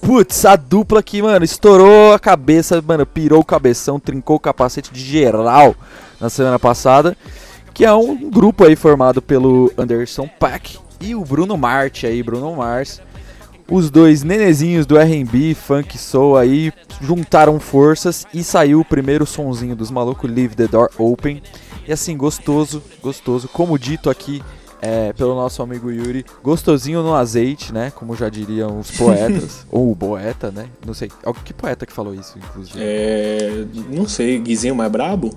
Putz, 0.00 0.44
a 0.44 0.54
dupla 0.54 1.00
aqui, 1.00 1.22
mano, 1.22 1.46
estourou 1.46 2.12
a 2.12 2.18
cabeça, 2.18 2.82
mano, 2.86 3.06
pirou 3.06 3.40
o 3.40 3.44
cabeção, 3.44 3.98
trincou 3.98 4.36
o 4.36 4.40
capacete 4.40 4.92
de 4.92 5.00
geral 5.00 5.74
na 6.20 6.28
semana 6.28 6.58
passada. 6.58 7.16
Que 7.72 7.86
é 7.86 7.92
um 7.94 8.28
grupo 8.28 8.64
aí 8.64 8.76
formado 8.76 9.22
pelo 9.22 9.72
Anderson 9.78 10.28
Paak 10.38 10.78
e 11.00 11.14
o 11.14 11.24
Bruno 11.24 11.56
Marte 11.56 12.06
aí, 12.06 12.22
Bruno 12.22 12.54
Mars 12.54 13.00
os 13.68 13.90
dois 13.90 14.22
nenezinhos 14.22 14.86
do 14.86 14.98
R&B, 14.98 15.54
funk, 15.54 15.96
soul 15.98 16.36
aí 16.36 16.72
juntaram 17.00 17.58
forças 17.58 18.26
e 18.32 18.44
saiu 18.44 18.80
o 18.80 18.84
primeiro 18.84 19.26
sonzinho 19.26 19.74
dos 19.74 19.90
malucos 19.90 20.30
Leave 20.30 20.54
the 20.54 20.66
Door 20.66 20.90
Open. 20.98 21.42
E 21.86 21.92
assim, 21.92 22.16
gostoso, 22.16 22.82
gostoso, 23.02 23.48
como 23.48 23.78
dito 23.78 24.08
aqui 24.08 24.42
é, 24.80 25.14
pelo 25.14 25.34
nosso 25.34 25.62
amigo 25.62 25.90
Yuri, 25.90 26.26
gostosinho 26.42 27.02
no 27.02 27.14
azeite, 27.14 27.72
né? 27.72 27.90
Como 27.94 28.14
já 28.14 28.28
diriam 28.28 28.80
os 28.80 28.90
poetas, 28.96 29.66
ou 29.70 29.90
o 29.90 29.96
poeta, 29.96 30.50
né? 30.50 30.66
Não 30.84 30.92
sei, 30.92 31.10
que 31.42 31.54
poeta 31.54 31.86
que 31.86 31.92
falou 31.92 32.14
isso, 32.14 32.38
inclusive? 32.38 32.78
É, 32.78 33.64
não 33.90 34.06
sei, 34.06 34.38
Guizinho 34.38 34.74
mais 34.74 34.92
brabo? 34.92 35.34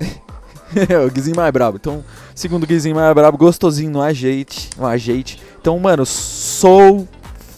o 1.06 1.10
Guizinho 1.10 1.36
mais 1.36 1.52
brabo. 1.52 1.76
Então, 1.76 2.04
segundo 2.36 2.66
Guizinho 2.66 2.94
mais 2.94 3.12
brabo, 3.14 3.36
gostosinho 3.36 3.90
no 3.90 4.00
azeite, 4.00 4.70
no 4.78 4.86
azeite. 4.86 5.40
Então, 5.60 5.76
mano, 5.78 6.06
sou 6.06 7.06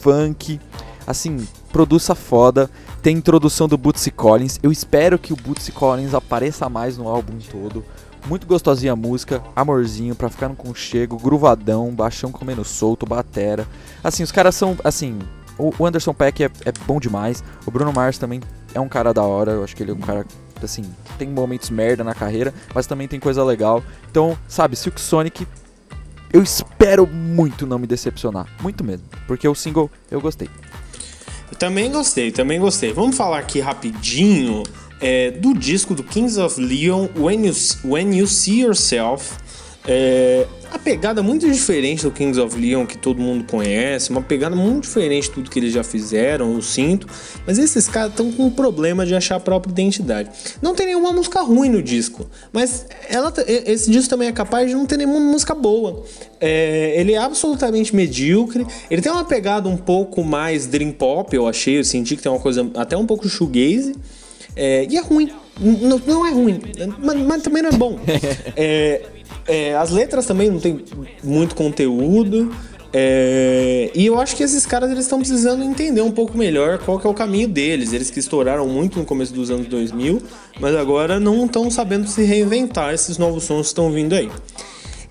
funk, 0.06 0.60
assim, 1.04 1.44
produça 1.72 2.14
foda. 2.14 2.70
Tem 3.02 3.16
introdução 3.16 3.66
do 3.66 3.76
Bootsy 3.76 4.12
Collins. 4.12 4.60
Eu 4.62 4.70
espero 4.70 5.18
que 5.18 5.32
o 5.32 5.36
Bootsy 5.36 5.72
Collins 5.72 6.14
apareça 6.14 6.68
mais 6.68 6.96
no 6.96 7.08
álbum 7.08 7.38
todo. 7.50 7.84
Muito 8.24 8.46
gostosinha 8.46 8.92
a 8.92 8.96
música, 8.96 9.42
amorzinho, 9.54 10.14
pra 10.14 10.28
ficar 10.30 10.48
no 10.48 10.54
conchego, 10.54 11.18
gruvadão, 11.18 11.92
baixão 11.92 12.30
comendo 12.30 12.64
solto, 12.64 13.04
batera. 13.04 13.66
Assim, 14.02 14.22
os 14.22 14.30
caras 14.30 14.54
são, 14.54 14.76
assim, 14.84 15.18
o 15.58 15.84
Anderson 15.84 16.14
Peck 16.14 16.44
é, 16.44 16.50
é, 16.64 16.72
bom 16.86 17.00
demais. 17.00 17.42
O 17.66 17.70
Bruno 17.72 17.92
Mars 17.92 18.16
também 18.16 18.40
é 18.74 18.80
um 18.80 18.88
cara 18.88 19.12
da 19.12 19.22
hora. 19.22 19.52
Eu 19.52 19.64
acho 19.64 19.74
que 19.74 19.82
ele 19.82 19.90
é 19.90 19.94
um 19.94 20.00
cara, 20.00 20.24
assim, 20.62 20.84
tem 21.18 21.28
momentos 21.28 21.68
merda 21.70 22.04
na 22.04 22.14
carreira, 22.14 22.54
mas 22.72 22.86
também 22.86 23.08
tem 23.08 23.18
coisa 23.18 23.42
legal. 23.42 23.82
Então, 24.08 24.38
sabe, 24.46 24.76
Silk 24.76 25.00
Sonic 25.00 25.46
eu 26.32 26.42
espero 26.42 27.06
muito 27.06 27.66
não 27.66 27.78
me 27.78 27.86
decepcionar. 27.86 28.46
Muito 28.60 28.82
mesmo. 28.84 29.06
Porque 29.26 29.46
o 29.46 29.54
single 29.54 29.90
eu 30.10 30.20
gostei. 30.20 30.48
Eu 31.50 31.56
também 31.58 31.90
gostei, 31.90 32.30
também 32.30 32.60
gostei. 32.60 32.92
Vamos 32.92 33.16
falar 33.16 33.38
aqui 33.38 33.60
rapidinho 33.60 34.62
é, 35.00 35.30
do 35.30 35.54
disco 35.54 35.94
do 35.94 36.02
Kings 36.02 36.40
of 36.40 36.60
Leon, 36.60 37.08
When 37.16 37.46
You, 37.46 37.54
When 37.84 38.16
you 38.16 38.26
See 38.26 38.62
Yourself. 38.62 39.34
É, 39.86 40.46
a 40.70 40.78
pegada 40.78 41.22
muito 41.22 41.50
diferente 41.50 42.02
do 42.02 42.10
Kings 42.10 42.40
of 42.40 42.58
Leon 42.58 42.86
que 42.86 42.98
todo 42.98 43.20
mundo 43.20 43.44
conhece, 43.44 44.10
uma 44.10 44.22
pegada 44.22 44.54
muito 44.54 44.84
diferente 44.84 45.28
de 45.28 45.30
tudo 45.30 45.50
que 45.50 45.58
eles 45.58 45.72
já 45.72 45.84
fizeram, 45.84 46.52
eu 46.54 46.62
sinto. 46.62 47.06
Mas 47.46 47.58
esses 47.58 47.88
caras 47.88 48.10
estão 48.10 48.30
com 48.32 48.46
um 48.46 48.50
problema 48.50 49.06
de 49.06 49.14
achar 49.14 49.36
a 49.36 49.40
própria 49.40 49.70
identidade. 49.70 50.30
Não 50.60 50.74
tem 50.74 50.86
nenhuma 50.86 51.12
música 51.12 51.40
ruim 51.42 51.68
no 51.68 51.82
disco, 51.82 52.28
mas 52.52 52.86
ela, 53.08 53.32
esse 53.46 53.90
disco 53.90 54.10
também 54.10 54.28
é 54.28 54.32
capaz 54.32 54.68
de 54.68 54.74
não 54.74 54.86
ter 54.86 54.96
nenhuma 54.96 55.20
música 55.20 55.54
boa. 55.54 56.04
É, 56.40 56.94
ele 57.00 57.12
é 57.12 57.18
absolutamente 57.18 57.94
medíocre. 57.94 58.66
Ele 58.90 59.00
tem 59.00 59.10
uma 59.10 59.24
pegada 59.24 59.68
um 59.68 59.76
pouco 59.76 60.22
mais 60.22 60.66
dream 60.66 60.92
pop, 60.92 61.34
eu 61.34 61.46
achei. 61.46 61.78
Eu 61.78 61.84
senti 61.84 62.16
que 62.16 62.22
tem 62.22 62.30
uma 62.30 62.40
coisa 62.40 62.70
até 62.74 62.96
um 62.96 63.06
pouco 63.06 63.28
shoegaze. 63.28 63.94
É, 64.54 64.86
e 64.88 64.96
é 64.96 65.00
ruim. 65.00 65.30
Não, 65.58 66.00
não 66.06 66.26
é 66.26 66.30
ruim, 66.32 66.60
mas, 66.98 67.18
mas, 67.18 67.42
também 67.42 67.62
não 67.62 67.70
é 67.70 67.72
bom. 67.72 67.98
É, 68.54 69.02
é, 69.46 69.76
as 69.76 69.90
letras 69.90 70.26
também 70.26 70.50
não 70.50 70.60
tem 70.60 70.84
muito 71.22 71.54
conteúdo. 71.54 72.50
É, 72.92 73.90
e 73.94 74.06
eu 74.06 74.18
acho 74.18 74.34
que 74.34 74.42
esses 74.42 74.64
caras 74.64 74.90
eles 74.90 75.04
estão 75.04 75.18
precisando 75.18 75.62
entender 75.62 76.00
um 76.00 76.10
pouco 76.10 76.38
melhor 76.38 76.78
qual 76.78 76.98
que 76.98 77.06
é 77.06 77.10
o 77.10 77.14
caminho 77.14 77.48
deles. 77.48 77.92
Eles 77.92 78.10
que 78.10 78.18
estouraram 78.18 78.66
muito 78.66 78.98
no 78.98 79.04
começo 79.04 79.34
dos 79.34 79.50
anos 79.50 79.66
2000, 79.66 80.22
mas 80.58 80.74
agora 80.74 81.20
não 81.20 81.44
estão 81.44 81.70
sabendo 81.70 82.08
se 82.08 82.22
reinventar 82.22 82.94
esses 82.94 83.18
novos 83.18 83.44
sons 83.44 83.62
que 83.62 83.66
estão 83.68 83.90
vindo 83.92 84.14
aí. 84.14 84.30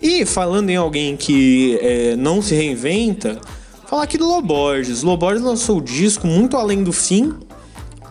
E 0.01 0.25
falando 0.25 0.69
em 0.69 0.75
alguém 0.75 1.15
que 1.15 1.77
é, 1.81 2.15
não 2.15 2.41
se 2.41 2.55
reinventa, 2.55 3.39
falar 3.87 4.03
aqui 4.03 4.17
do 4.17 4.27
Loborges. 4.27 5.03
Loborges 5.03 5.43
lançou 5.43 5.77
o 5.77 5.81
disco 5.81 6.27
muito 6.27 6.57
além 6.57 6.83
do 6.83 6.91
fim, 6.91 7.33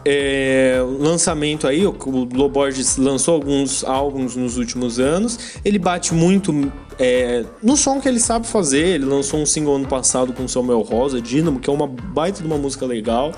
é, 0.04 0.78
lançamento 0.98 1.66
aí, 1.66 1.86
o 1.86 2.28
Loborges 2.32 2.96
lançou 2.96 3.34
alguns 3.34 3.82
álbuns 3.84 4.36
nos 4.36 4.56
últimos 4.56 5.00
anos. 5.00 5.38
Ele 5.64 5.78
bate 5.78 6.12
muito 6.12 6.52
é, 6.98 7.44
no 7.62 7.76
som 7.76 8.00
que 8.00 8.08
ele 8.08 8.20
sabe 8.20 8.46
fazer, 8.46 8.86
ele 8.86 9.04
lançou 9.04 9.40
um 9.40 9.46
single 9.46 9.76
ano 9.76 9.86
passado 9.86 10.32
com 10.32 10.46
Samuel 10.48 10.80
Rosa, 10.80 11.20
Dynamo, 11.20 11.60
que 11.60 11.68
é 11.68 11.72
uma 11.72 11.86
baita 11.86 12.40
de 12.40 12.46
uma 12.46 12.58
música 12.58 12.86
legal. 12.86 13.32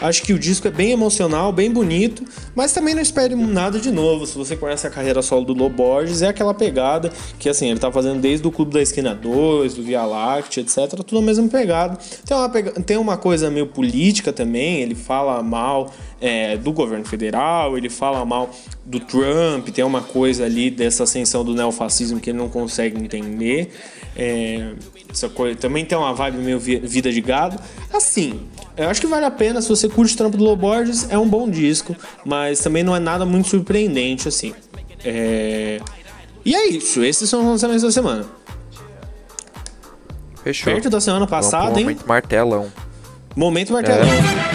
Acho 0.00 0.22
que 0.22 0.32
o 0.32 0.38
disco 0.38 0.66
é 0.68 0.70
bem 0.70 0.90
emocional, 0.90 1.52
bem 1.52 1.70
bonito, 1.70 2.24
mas 2.54 2.72
também 2.72 2.94
não 2.94 3.02
espere 3.02 3.34
nada 3.34 3.78
de 3.78 3.90
novo. 3.90 4.26
Se 4.26 4.36
você 4.36 4.56
conhece 4.56 4.86
a 4.86 4.90
carreira 4.90 5.22
solo 5.22 5.44
do 5.44 5.54
Loborges, 5.54 5.84
Borges, 5.84 6.22
é 6.22 6.28
aquela 6.28 6.54
pegada 6.54 7.12
que 7.38 7.48
assim, 7.48 7.70
ele 7.70 7.78
tá 7.78 7.90
fazendo 7.90 8.20
desde 8.20 8.46
o 8.46 8.50
Clube 8.50 8.72
da 8.72 8.82
Esquina 8.82 9.14
2, 9.14 9.74
do 9.74 9.82
Via 9.82 10.04
Láctea, 10.04 10.62
etc. 10.62 10.88
Tudo 11.04 11.18
a 11.18 11.22
mesma 11.22 11.48
pegada. 11.48 11.98
Tem 12.24 12.36
uma. 12.36 12.48
Tem 12.84 12.96
uma 12.96 13.16
coisa 13.16 13.50
meio 13.50 13.66
política 13.66 14.32
também, 14.32 14.80
ele 14.80 14.94
fala 14.94 15.42
mal 15.42 15.90
é, 16.20 16.56
do 16.56 16.72
governo 16.72 17.04
federal, 17.04 17.76
ele 17.76 17.90
fala 17.90 18.24
mal 18.24 18.50
do 18.84 19.00
Trump, 19.00 19.68
tem 19.68 19.84
uma 19.84 20.02
coisa 20.02 20.44
ali 20.44 20.70
dessa 20.70 21.04
ascensão 21.04 21.44
do 21.44 21.54
neofascismo 21.54 22.20
que 22.20 22.30
ele 22.30 22.38
não 22.38 22.48
consegue 22.48 22.98
entender. 22.98 23.70
É, 24.16 24.72
essa 25.10 25.28
coisa, 25.28 25.56
também 25.56 25.84
tem 25.84 25.96
uma 25.96 26.12
vibe 26.12 26.38
meio 26.38 26.58
vida 26.58 27.12
de 27.12 27.20
gado. 27.20 27.58
Assim, 27.92 28.40
eu 28.76 28.88
acho 28.88 29.00
que 29.00 29.06
vale 29.06 29.24
a 29.24 29.30
pena 29.30 29.62
se 29.62 29.68
você 29.68 29.88
curte 29.88 30.14
o 30.14 30.16
trampo 30.16 30.36
do 30.36 30.44
Loborges, 30.44 31.08
é 31.10 31.18
um 31.18 31.28
bom 31.28 31.48
disco, 31.48 31.94
mas 32.24 32.60
também 32.60 32.82
não 32.82 32.94
é 32.94 33.00
nada 33.00 33.24
muito 33.24 33.48
surpreendente 33.48 34.28
assim. 34.28 34.52
É... 35.04 35.80
E 36.44 36.54
é 36.54 36.68
isso, 36.68 37.02
esses 37.02 37.28
são 37.28 37.40
os 37.40 37.46
lançamentos 37.46 37.82
da 37.82 37.90
semana. 37.90 38.26
Fechou. 40.42 40.72
Perto 40.72 40.90
da 40.90 41.00
semana 41.00 41.26
passada, 41.26 41.78
hein? 41.78 41.86
Momento 41.86 42.06
martelão. 42.06 42.72
Momento 43.34 43.72
martelão. 43.72 44.06
É. 44.06 44.53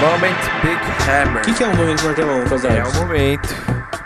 Moment 0.00 0.38
Big 0.62 0.80
Hammer. 1.08 1.42
O 1.42 1.44
que, 1.44 1.54
que, 1.54 1.62
é 1.62 1.66
um 1.66 1.76
momento 1.76 2.04
martelão, 2.04 2.44
Cosar? 2.48 2.76
É 2.76 2.84
o 2.84 2.94
momento. 2.94 3.48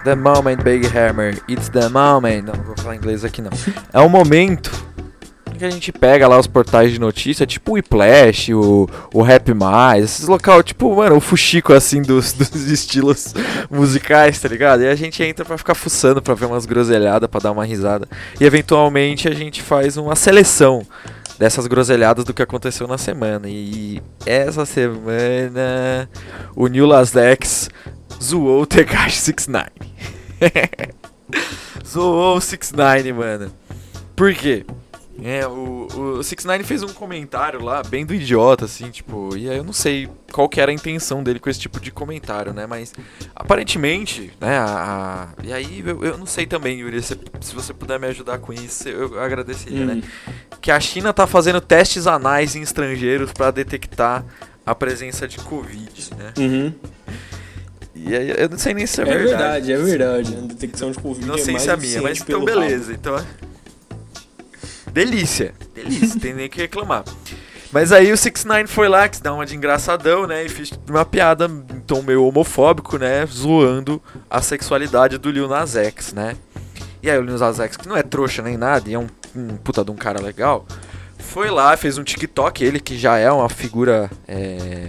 The 0.05 0.14
moment 0.14 0.62
Big 0.62 0.87
Hammer. 0.87 1.38
It's 1.48 1.68
the 1.68 1.88
moment. 1.88 2.42
Não, 2.42 2.55
não 2.55 2.64
vou 2.64 2.77
falar 2.77 2.96
inglês 2.96 3.24
aqui 3.24 3.42
não. 3.42 3.51
É 3.92 4.01
o 4.01 4.09
momento 4.09 4.70
que 5.59 5.64
a 5.64 5.70
gente 5.70 5.90
pega 5.90 6.29
lá 6.29 6.38
os 6.38 6.46
portais 6.46 6.92
de 6.92 7.01
notícia, 7.01 7.44
tipo 7.44 7.72
o 7.72 7.79
Iplash, 7.79 8.51
o, 8.55 8.88
o 9.12 9.22
Rap 9.22 9.53
Mais, 9.53 10.05
esses 10.05 10.29
local, 10.29 10.62
tipo, 10.62 10.94
mano, 10.94 11.16
o 11.16 11.20
fuxico 11.20 11.72
assim 11.72 12.01
dos, 12.01 12.33
dos 12.33 12.70
estilos 12.70 13.35
musicais, 13.68 14.40
tá 14.40 14.48
ligado? 14.48 14.83
E 14.83 14.88
a 14.88 14.94
gente 14.94 15.22
entra 15.22 15.44
pra 15.44 15.59
ficar 15.59 15.74
fuçando, 15.74 16.22
pra 16.22 16.35
ver 16.35 16.46
umas 16.46 16.64
groselhadas, 16.64 17.29
pra 17.29 17.40
dar 17.40 17.51
uma 17.51 17.64
risada. 17.64 18.09
E 18.40 18.44
eventualmente 18.44 19.29
a 19.29 19.35
gente 19.35 19.61
faz 19.61 19.96
uma 19.96 20.14
seleção 20.14 20.87
dessas 21.38 21.66
groselhadas 21.66 22.24
do 22.24 22.35
que 22.35 22.42
aconteceu 22.42 22.87
na 22.87 22.98
semana. 22.98 23.48
E 23.48 24.03
essa 24.27 24.66
semana 24.66 26.09
o 26.57 26.66
New 26.66 26.87
Las 26.87 27.14
X 27.14 27.70
zoou 28.22 28.62
o 28.62 28.66
Tekashi 28.66 29.16
69. 29.20 29.70
zoou 31.87 32.37
o 32.37 32.40
69, 32.40 33.12
mano. 33.12 33.53
Por 34.16 34.35
quê? 34.35 34.66
É, 35.22 35.46
o, 35.46 35.88
o 35.90 36.22
Six 36.22 36.44
Nine 36.44 36.62
fez 36.62 36.83
um 36.83 36.88
comentário 36.88 37.62
lá, 37.62 37.83
bem 37.83 38.07
do 38.07 38.14
idiota, 38.14 38.66
assim, 38.66 38.88
tipo, 38.90 39.37
e 39.37 39.50
aí 39.50 39.57
eu 39.57 39.64
não 39.64 39.72
sei 39.72 40.09
qual 40.33 40.48
que 40.48 40.61
era 40.61 40.70
a 40.70 40.74
intenção 40.74 41.22
dele 41.22 41.40
com 41.40 41.50
esse 41.50 41.59
tipo 41.59 41.81
de 41.81 41.90
comentário, 41.90 42.52
né? 42.52 42.66
Mas 42.66 42.92
aparentemente, 43.35 44.33
né? 44.40 44.59
A, 44.59 45.28
a 45.38 45.44
e 45.44 45.52
aí 45.52 45.83
eu, 45.85 46.04
eu, 46.04 46.18
não 46.18 46.26
sei 46.26 46.46
também, 46.46 46.81
Yuri, 46.81 47.02
se, 47.02 47.18
se, 47.40 47.54
você 47.54 47.74
puder 47.74 47.98
me 47.98 48.07
ajudar 48.07 48.38
com 48.38 48.52
isso, 48.52 48.88
eu 48.88 49.20
agradeceria, 49.20 49.85
né? 49.85 49.94
hum. 49.94 49.96
né? 49.96 50.02
Que 50.61 50.70
a 50.70 50.78
China 50.78 51.12
tá 51.12 51.26
fazendo 51.26 51.61
testes 51.61 52.07
anais 52.07 52.54
em 52.54 52.62
estrangeiros 52.62 53.33
para 53.33 53.50
detectar 53.50 54.24
a 54.64 54.74
presença 54.74 55.26
de 55.26 55.38
Covid, 55.38 56.11
né? 56.16 56.33
Uhum. 56.38 56.74
E 57.96 58.14
aí 58.14 58.35
eu 58.38 58.48
não 58.48 58.59
sei 58.59 58.72
nem 58.72 58.87
se 58.87 59.00
é, 59.00 59.04
é 59.04 59.07
verdade. 59.07 59.72
É 59.72 59.76
verdade, 59.76 60.33
é 60.33 60.33
verdade. 60.33 60.37
A 60.37 60.46
detecção 60.46 60.92
de 60.92 60.98
Covid 60.98 61.26
Não 61.26 61.35
é 61.35 61.38
sei 61.38 61.59
se 61.59 61.68
é 61.68 61.72
a 61.72 61.76
minha, 61.76 62.02
mas 62.02 62.20
então 62.20 62.44
beleza. 62.44 62.92
Então. 62.92 63.16
Delícia. 64.92 65.55
Delícia, 65.74 66.20
tem 66.20 66.35
nem 66.35 66.48
que 66.48 66.61
reclamar. 66.61 67.05
Mas 67.70 67.92
aí 67.92 68.11
o 68.12 68.16
6 68.16 68.44
9 68.44 68.66
foi 68.66 68.88
lá, 68.88 69.09
que 69.09 69.20
dá 69.22 69.33
uma 69.33 69.44
de 69.44 69.55
engraçadão, 69.55 70.27
né? 70.27 70.44
E 70.44 70.48
fez 70.48 70.72
uma 70.88 71.05
piada 71.05 71.46
em 71.46 71.81
tom 71.81 72.03
meio 72.03 72.24
homofóbico, 72.24 72.96
né? 72.96 73.27
Zoando 73.27 74.03
a 74.29 74.40
sexualidade 74.40 75.18
do 75.18 75.31
Lil 75.31 75.46
Nas 75.48 75.77
X, 75.77 76.12
né? 76.12 76.37
E 77.03 77.11
aí 77.11 77.18
o 77.18 77.22
Lil 77.22 77.38
Nas 77.38 77.61
X, 77.61 77.77
que 77.77 77.87
não 77.87 77.96
é 77.96 78.03
trouxa 78.03 78.42
nem 78.42 78.57
nada, 78.57 78.88
e 78.88 78.94
é 78.94 78.98
um, 78.98 79.07
um 79.37 79.57
puta 79.59 79.85
de 79.85 79.90
um 79.90 79.96
cara 79.96 80.20
legal, 80.20 80.66
foi 81.18 81.51
lá, 81.51 81.77
fez 81.77 81.98
um 81.98 82.05
TikTok, 82.05 82.64
ele 82.64 82.81
que 82.81 82.96
já 82.96 83.18
é 83.18 83.31
uma 83.31 83.51
figura 83.51 84.11
é, 84.27 84.88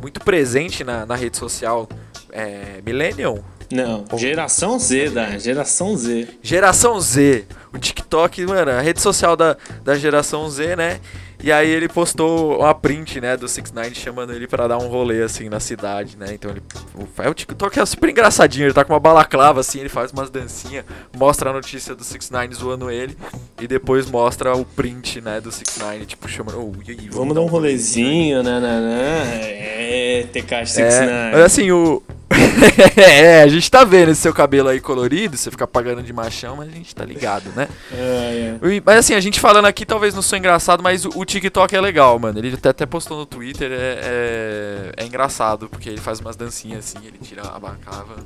muito 0.00 0.20
presente 0.20 0.84
na, 0.84 1.04
na 1.04 1.16
rede 1.16 1.36
social 1.36 1.88
é, 2.30 2.80
Millennium, 2.86 3.42
não, 3.72 4.04
geração 4.18 4.78
Z, 4.78 5.10
da 5.10 5.38
geração 5.38 5.96
Z. 5.96 6.26
Geração 6.42 7.00
Z. 7.00 7.44
O 7.72 7.78
TikTok, 7.78 8.44
mano, 8.46 8.70
a 8.70 8.80
rede 8.80 9.00
social 9.00 9.36
da, 9.36 9.56
da 9.84 9.96
geração 9.96 10.50
Z, 10.50 10.74
né? 10.74 11.00
E 11.42 11.50
aí 11.50 11.68
ele 11.68 11.88
postou 11.88 12.60
uma 12.60 12.74
print, 12.74 13.20
né, 13.20 13.36
do 13.36 13.48
6 13.48 13.72
9 13.72 13.94
chamando 13.94 14.32
ele 14.32 14.46
para 14.46 14.68
dar 14.68 14.78
um 14.78 14.88
rolê 14.88 15.22
assim 15.22 15.48
na 15.48 15.60
cidade, 15.60 16.16
né? 16.16 16.28
Então 16.32 16.50
ele 16.50 16.62
o, 16.94 17.30
o 17.30 17.34
TikTok 17.34 17.78
é 17.78 17.86
super 17.86 18.10
engraçadinho, 18.10 18.66
ele 18.66 18.74
tá 18.74 18.84
com 18.84 18.92
uma 18.92 19.00
balaclava 19.00 19.60
assim, 19.60 19.80
ele 19.80 19.88
faz 19.88 20.12
umas 20.12 20.30
dancinhas, 20.30 20.84
mostra 21.16 21.50
a 21.50 21.52
notícia 21.52 21.94
do 21.94 22.04
6 22.04 22.30
9 22.30 22.54
zoando 22.54 22.90
ele 22.90 23.16
e 23.60 23.66
depois 23.66 24.10
mostra 24.10 24.54
o 24.54 24.64
print, 24.64 25.20
né, 25.20 25.40
do 25.40 25.50
6 25.50 25.78
9 25.78 26.06
tipo 26.06 26.28
chamando, 26.28 26.58
oh, 26.58 26.72
aí, 26.88 26.96
vamos, 26.96 27.14
vamos 27.14 27.34
dar 27.34 27.40
um 27.40 27.46
rolezinho, 27.46 28.42
né, 28.42 28.60
né, 28.60 28.80
né? 28.80 30.20
É, 30.20 30.26
TK 30.32 30.66
6 30.66 30.94
é, 30.94 31.30
Mas 31.32 31.40
assim, 31.40 31.70
o 31.70 32.02
é, 32.96 33.42
a 33.42 33.48
gente 33.48 33.68
tá 33.70 33.84
vendo 33.84 34.10
esse 34.10 34.20
seu 34.20 34.32
cabelo 34.32 34.68
aí 34.68 34.80
colorido, 34.80 35.36
você 35.36 35.50
fica 35.50 35.66
pagando 35.66 36.02
de 36.02 36.12
machão, 36.12 36.56
mas 36.56 36.68
a 36.68 36.72
gente 36.72 36.94
tá 36.94 37.04
ligado, 37.04 37.50
né? 37.56 37.68
É, 37.92 38.56
é. 38.62 38.82
Mas 38.84 38.98
assim, 38.98 39.14
a 39.14 39.20
gente 39.20 39.40
falando 39.40 39.66
aqui 39.66 39.84
talvez 39.84 40.14
não 40.14 40.22
sou 40.22 40.38
engraçado, 40.38 40.82
mas 40.82 41.04
o, 41.04 41.10
o 41.16 41.24
TikTok 41.30 41.74
é 41.76 41.80
legal, 41.80 42.18
mano. 42.18 42.38
Ele 42.38 42.52
até, 42.52 42.70
até 42.70 42.86
postou 42.86 43.16
no 43.16 43.24
Twitter, 43.24 43.70
é, 43.70 44.00
é, 44.02 44.92
é, 44.96 45.06
engraçado, 45.06 45.68
porque 45.68 45.88
ele 45.88 46.00
faz 46.00 46.18
umas 46.18 46.34
dancinhas 46.34 46.78
assim, 46.80 47.06
ele 47.06 47.18
tira 47.22 47.42
a 47.42 47.58
bacava. 47.58 48.16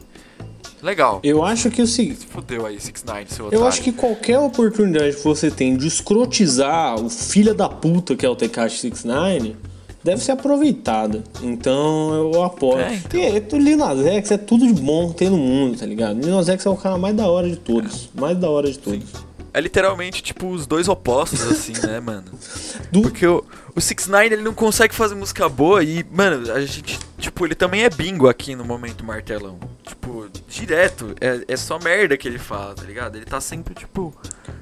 Legal. 0.83 1.21
Eu 1.23 1.45
acho 1.45 1.71
que 1.71 1.83
o 1.83 1.87
seguinte. 1.87 2.21
Se 2.21 2.27
fudeu 2.27 2.67
aí, 2.67 2.79
6 2.81 3.05
9 3.05 3.25
seu 3.29 3.47
otário. 3.47 3.63
Eu 3.63 3.67
acho 3.67 3.83
que 3.83 3.93
qualquer 3.93 4.39
oportunidade 4.39 5.17
que 5.17 5.25
você 5.25 5.51
tem 5.51 5.77
de 5.77 5.87
escrotizar 5.87 6.97
o 6.97 7.09
filho 7.09 7.55
da 7.55 7.69
puta 7.69 8.15
que 8.15 8.25
é 8.25 8.29
o 8.29 8.37
Tekashi 8.37 8.79
69 8.79 9.57
deve 10.03 10.23
ser 10.23 10.33
aproveitada. 10.33 11.25
Então 11.43 12.15
eu 12.15 12.43
apoio. 12.43 12.81
É, 12.81 12.95
então. 12.95 13.21
E 13.21 13.55
o 13.55 13.59
Lil 13.59 13.79
Nas 13.79 13.99
X 14.05 14.31
é 14.31 14.39
tudo 14.39 14.67
de 14.67 14.81
bom 14.81 15.11
que 15.11 15.17
tem 15.17 15.31
no 15.31 15.39
mundo, 15.39 15.79
tá 15.79 15.87
ligado? 15.87 16.21
Lil 16.21 16.35
Nas 16.35 16.49
X 16.49 16.67
é 16.67 16.71
o 16.71 16.77
cara 16.77 16.99
mais 16.99 17.17
da 17.17 17.27
hora 17.27 17.49
de 17.49 17.57
todos. 17.57 18.11
Mais 18.15 18.37
da 18.37 18.51
hora 18.51 18.71
de 18.71 18.79
todos. 18.79 19.09
Sim. 19.09 19.34
É 19.55 19.61
literalmente, 19.61 20.23
tipo, 20.23 20.49
os 20.49 20.67
dois 20.67 20.89
opostos, 20.89 21.41
assim, 21.47 21.73
né, 21.87 22.01
mano? 22.01 22.25
Do... 22.91 23.03
Porque 23.03 23.27
o, 23.27 23.45
o 23.75 23.81
6 23.81 24.09
9 24.09 24.27
ele 24.27 24.43
não 24.43 24.53
consegue 24.53 24.95
fazer 24.95 25.15
música 25.15 25.49
boa 25.49 25.83
e, 25.83 26.05
mano, 26.13 26.53
a 26.53 26.61
gente, 26.61 26.99
tipo, 27.19 27.47
ele 27.47 27.55
também 27.55 27.85
é 27.85 27.89
bingo 27.89 28.29
aqui 28.29 28.57
no 28.57 28.65
momento 28.65 29.05
martelão. 29.05 29.59
Tipo, 29.87 30.27
direto. 30.49 31.15
É, 31.21 31.45
é 31.47 31.57
só 31.57 31.79
merda 31.79 32.17
que 32.17 32.27
ele 32.29 32.39
fala, 32.39 32.75
tá 32.75 32.83
ligado? 32.83 33.17
Ele 33.17 33.25
tá 33.25 33.41
sempre, 33.41 33.75
tipo. 33.75 34.13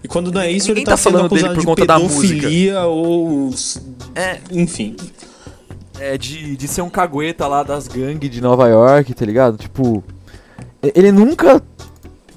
E 0.04 0.08
quando 0.08 0.30
não 0.30 0.40
é 0.40 0.50
isso, 0.50 0.70
ele 0.70 0.84
tá, 0.84 0.92
tá 0.92 0.96
falando 0.96 1.28
dele 1.34 1.48
por 1.48 1.60
de 1.60 1.66
conta 1.66 1.86
da 1.86 1.98
música. 1.98 2.86
ou. 2.86 3.50
É. 4.14 4.38
Enfim 4.50 4.96
é, 6.02 6.18
de, 6.18 6.56
de 6.56 6.68
ser 6.68 6.82
um 6.82 6.90
cagueta 6.90 7.46
lá 7.46 7.62
das 7.62 7.86
gangues 7.86 8.28
de 8.28 8.40
Nova 8.40 8.68
York, 8.68 9.14
tá 9.14 9.24
ligado? 9.24 9.56
Tipo, 9.56 10.02
ele 10.82 11.12
nunca. 11.12 11.62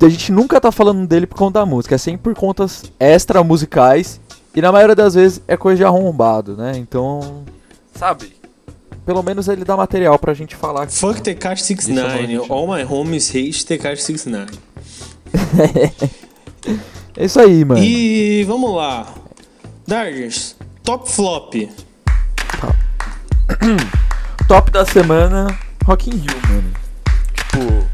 A 0.02 0.10
gente 0.10 0.32
nunca 0.32 0.60
tá 0.60 0.72
falando 0.72 1.08
dele 1.08 1.26
por 1.26 1.38
conta 1.38 1.60
da 1.60 1.66
música, 1.66 1.96
é 1.96 1.98
sempre 1.98 2.22
por 2.22 2.36
contas 2.36 2.84
extra 3.00 3.44
musicais. 3.44 4.20
E 4.56 4.62
na 4.62 4.72
maioria 4.72 4.96
das 4.96 5.16
vezes 5.16 5.42
é 5.48 5.58
coisa 5.58 5.78
de 5.78 5.84
arrombado, 5.84 6.56
né? 6.56 6.74
Então. 6.78 7.44
Sabe? 7.94 8.34
Pelo 9.06 9.22
menos 9.22 9.48
ele 9.48 9.64
dá 9.64 9.78
material 9.78 10.18
pra 10.18 10.34
gente 10.34 10.56
falar. 10.56 10.88
Fuck 10.88 11.22
Tekashi 11.22 11.64
69, 11.64 12.48
all 12.50 12.68
my 12.68 12.84
homies 12.84 13.30
hate 13.30 13.66
Tekashi 13.66 14.02
69. 14.04 14.52
é 17.18 17.26
isso 17.26 17.40
aí, 17.40 17.64
mano. 17.64 17.84
E 17.84 18.44
vamos 18.46 18.74
lá. 18.76 19.14
Dargers, 19.86 20.56
top 20.84 21.12
flop. 21.12 21.54
Top 24.48 24.72
da 24.74 24.86
semana, 24.86 25.48
Rock 25.86 26.10
in 26.10 26.18
Rio, 26.18 26.42
mano. 26.50 26.74
Tipo, 27.36 27.85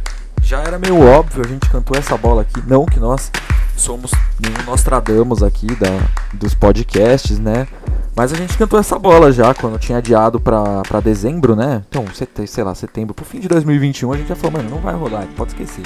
já 0.51 0.59
era 0.63 0.77
meio 0.77 0.99
óbvio, 0.99 1.43
a 1.45 1.47
gente 1.47 1.69
cantou 1.69 1.97
essa 1.97 2.17
bola 2.17 2.41
aqui. 2.41 2.61
Não 2.67 2.85
que 2.85 2.99
nós 2.99 3.31
somos 3.77 4.11
nenhum 4.37 4.65
Nostradamus 4.65 5.41
aqui 5.41 5.67
da, 5.75 5.87
dos 6.33 6.53
podcasts, 6.53 7.39
né? 7.39 7.65
Mas 8.13 8.33
a 8.33 8.35
gente 8.35 8.57
cantou 8.57 8.77
essa 8.77 8.99
bola 8.99 9.31
já 9.31 9.53
quando 9.53 9.79
tinha 9.79 9.99
adiado 9.99 10.41
pra, 10.41 10.81
pra 10.81 10.99
dezembro, 10.99 11.55
né? 11.55 11.85
Então, 11.87 12.03
sei 12.45 12.63
lá, 12.65 12.75
setembro, 12.75 13.13
pro 13.13 13.23
fim 13.23 13.39
de 13.39 13.47
2021, 13.47 14.11
a 14.11 14.17
gente 14.17 14.27
já 14.27 14.35
falou, 14.35 14.57
mano, 14.57 14.69
não 14.69 14.79
vai 14.79 14.93
rolar, 14.93 15.25
pode 15.37 15.51
esquecer. 15.51 15.85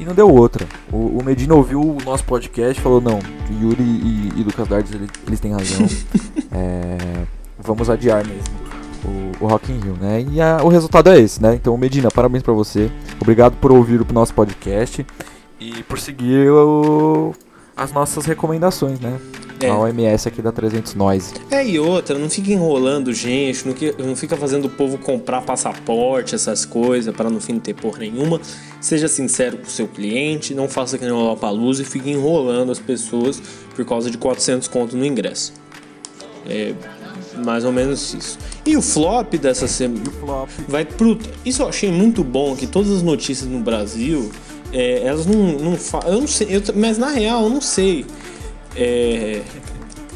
E 0.00 0.04
não 0.06 0.14
deu 0.14 0.30
outra. 0.30 0.66
O, 0.90 1.18
o 1.18 1.22
Medina 1.22 1.54
ouviu 1.54 1.82
o 1.82 1.98
nosso 2.02 2.24
podcast 2.24 2.80
e 2.80 2.82
falou, 2.82 3.02
não, 3.02 3.18
Yuri 3.60 3.82
e, 3.82 4.32
e 4.34 4.42
Lucas 4.42 4.66
Dardes, 4.66 4.94
eles, 4.94 5.10
eles 5.26 5.40
têm 5.40 5.52
razão. 5.52 5.86
é, 6.52 6.96
vamos 7.58 7.90
adiar 7.90 8.26
mesmo 8.26 8.55
o, 9.06 9.44
o 9.44 9.48
Rock 9.48 9.72
in 9.72 9.78
Rio, 9.78 9.96
né? 10.00 10.24
E 10.30 10.40
a, 10.40 10.58
o 10.62 10.68
resultado 10.68 11.10
é 11.10 11.18
esse, 11.18 11.42
né? 11.42 11.54
Então, 11.54 11.76
Medina, 11.76 12.10
parabéns 12.10 12.42
para 12.42 12.52
você. 12.52 12.90
Obrigado 13.20 13.56
por 13.56 13.72
ouvir 13.72 14.00
o 14.00 14.12
nosso 14.12 14.34
podcast 14.34 15.06
e 15.60 15.82
por 15.84 15.98
seguir 15.98 16.50
o, 16.50 17.32
as 17.76 17.92
nossas 17.92 18.24
recomendações, 18.24 19.00
né? 19.00 19.18
É. 19.60 19.70
A 19.70 19.78
OMS 19.78 20.28
aqui 20.28 20.42
da 20.42 20.52
300 20.52 20.94
Noise. 20.94 21.32
É, 21.50 21.66
e 21.66 21.78
outra, 21.78 22.18
não 22.18 22.28
fica 22.28 22.50
enrolando 22.50 23.12
gente, 23.12 23.66
não, 23.66 23.72
que, 23.72 23.94
não 23.98 24.14
fica 24.14 24.36
fazendo 24.36 24.66
o 24.66 24.68
povo 24.68 24.98
comprar 24.98 25.40
passaporte, 25.40 26.34
essas 26.34 26.66
coisas, 26.66 27.14
para 27.14 27.30
no 27.30 27.40
fim 27.40 27.54
não 27.54 27.60
ter 27.60 27.74
porra 27.74 28.00
nenhuma. 28.00 28.38
Seja 28.80 29.08
sincero 29.08 29.56
com 29.56 29.64
o 29.64 29.70
seu 29.70 29.88
cliente, 29.88 30.54
não 30.54 30.68
faça 30.68 30.98
que 30.98 31.04
nem 31.04 31.12
o 31.12 31.16
Lollapalooza 31.16 31.82
e 31.82 31.84
fique 31.86 32.10
enrolando 32.10 32.70
as 32.70 32.78
pessoas 32.78 33.40
por 33.74 33.84
causa 33.86 34.10
de 34.10 34.18
400 34.18 34.68
conto 34.68 34.94
no 34.94 35.06
ingresso. 35.06 35.54
É, 36.48 36.74
mais 37.36 37.64
ou 37.64 37.72
menos 37.72 38.14
isso. 38.14 38.38
E 38.64 38.76
o 38.76 38.82
flop 38.82 39.34
dessa 39.34 39.66
semana 39.66 40.02
vai 40.68 40.84
pro. 40.84 41.18
Isso 41.44 41.62
eu 41.62 41.68
achei 41.68 41.90
muito 41.90 42.24
bom 42.24 42.56
que 42.56 42.66
todas 42.66 42.90
as 42.90 43.02
notícias 43.02 43.48
no 43.48 43.60
Brasil, 43.60 44.30
é, 44.72 45.02
elas 45.04 45.26
não, 45.26 45.58
não 45.58 45.76
falam. 45.76 46.14
Eu 46.14 46.20
não 46.20 46.26
sei, 46.26 46.48
eu, 46.50 46.62
mas 46.74 46.98
na 46.98 47.10
real 47.10 47.44
eu 47.44 47.50
não 47.50 47.60
sei. 47.60 48.04
É, 48.74 49.42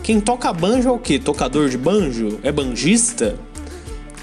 quem 0.02 0.20
toca 0.20 0.52
banjo 0.52 0.88
é 0.88 0.92
o 0.92 0.98
quê? 0.98 1.18
Tocador 1.18 1.68
de 1.68 1.78
banjo? 1.78 2.38
É 2.42 2.50
banjista? 2.50 3.38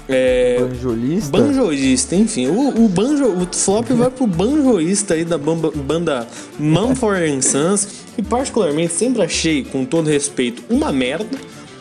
É, 0.08 0.58
banjolista? 0.58 1.30
Banjolista, 1.30 2.16
enfim. 2.16 2.46
O, 2.46 2.84
o, 2.84 2.88
banjo, 2.88 3.26
o 3.26 3.46
flop 3.52 3.90
vai 3.92 4.10
pro 4.10 4.26
banjoista 4.26 5.14
aí 5.14 5.24
da 5.24 5.36
banda, 5.36 5.70
banda 5.70 6.26
Mumford 6.58 7.44
Sons, 7.44 7.86
que 8.16 8.22
particularmente 8.22 8.92
sempre 8.94 9.22
achei, 9.22 9.64
com 9.64 9.84
todo 9.84 10.08
respeito, 10.08 10.62
uma 10.70 10.90
merda. 10.90 11.38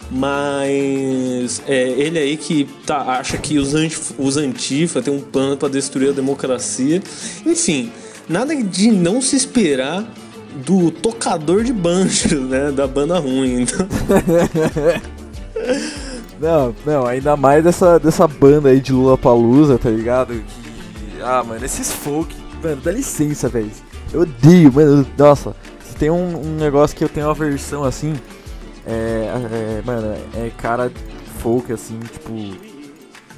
Mas 0.10 1.62
é, 1.68 1.90
ele 1.90 2.18
aí 2.18 2.38
que 2.38 2.68
tá, 2.86 3.20
acha 3.20 3.38
que 3.38 3.58
os, 3.58 3.76
antif 3.76 4.14
os 4.18 4.38
antifa 4.38 5.02
tem 5.02 5.14
um 5.14 5.20
plano 5.20 5.58
para 5.58 5.68
destruir 5.68 6.10
a 6.10 6.14
democracia. 6.14 7.02
Enfim, 7.46 7.92
nada 8.28 8.56
de 8.56 8.92
não 8.92 9.22
se 9.22 9.36
esperar 9.36 10.06
do 10.66 10.92
tocador 10.92 11.64
de 11.64 11.74
banjo, 11.74 12.40
né? 12.48 12.72
Da 12.72 12.88
banda 12.88 13.20
ruim. 13.20 13.64
Então... 13.64 13.88
não, 16.40 16.76
não, 16.86 17.06
ainda 17.06 17.36
mais 17.36 17.64
dessa, 17.64 18.00
dessa 18.00 18.28
banda 18.28 18.70
aí 18.70 18.80
de 18.80 18.94
Lula 18.94 19.18
Palusa, 19.18 19.78
tá 19.78 19.90
ligado? 19.90 20.34
Que, 20.34 21.22
ah, 21.22 21.44
mano, 21.44 21.66
esses 21.66 21.92
folk, 21.92 22.34
mano, 22.64 22.82
dá 22.82 22.92
licença, 22.92 23.50
velho. 23.50 23.70
Eu 24.14 24.22
odeio, 24.22 24.72
mano. 24.72 25.06
Nossa, 25.18 25.54
tem 26.00 26.10
um, 26.10 26.42
um 26.42 26.56
negócio 26.56 26.96
que 26.96 27.04
eu 27.04 27.10
tenho 27.10 27.28
uma 27.28 27.34
versão 27.34 27.84
assim 27.84 28.14
é, 28.88 29.80
é, 29.80 29.82
mano, 29.86 30.16
é 30.36 30.50
cara 30.58 30.92
folk, 31.40 31.72
assim, 31.72 32.00
tipo, 32.00 32.32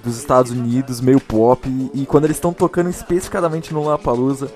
dos 0.04 0.18
Estados 0.18 0.52
Unidos, 0.52 1.02
meio 1.02 1.20
pop. 1.20 1.68
E, 1.68 2.04
e 2.04 2.06
quando 2.06 2.26
eles 2.26 2.38
estão 2.38 2.54
tocando 2.54 2.90
especificadamente 2.90 3.74
no 3.74 3.84
Lapalooza, 3.84 4.50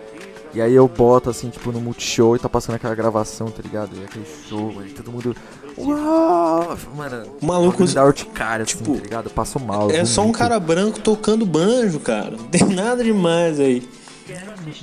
E 0.55 0.61
aí 0.61 0.73
eu 0.75 0.87
boto 0.87 1.31
assim, 1.31 1.49
tipo, 1.49 1.71
no 1.71 1.81
Multishow 1.81 2.35
e 2.35 2.39
tá 2.39 2.47
passando 2.47 2.75
aquela 2.75 2.93
gravação, 2.93 3.47
tá 3.47 3.59
ligado? 3.63 3.89
E 3.99 4.03
aquele 4.03 4.25
show, 4.47 4.71
aí 4.79 4.91
todo 4.91 5.11
mundo. 5.11 5.35
Uau! 5.75 6.77
Mano, 6.95 7.25
maluco. 7.41 7.83
da 7.87 8.05
urticária, 8.05 8.63
assim, 8.63 8.77
tipo, 8.77 8.93
tá 8.95 9.01
ligado? 9.01 9.29
Passo 9.31 9.59
mal. 9.59 9.89
É 9.89 10.05
só 10.05 10.21
um 10.21 10.31
cara 10.31 10.59
branco 10.59 10.99
tocando 10.99 11.43
banjo, 11.43 11.99
cara. 11.99 12.31
Não 12.37 12.45
tem 12.45 12.63
nada 12.67 13.03
demais 13.03 13.59
aí. 13.59 13.81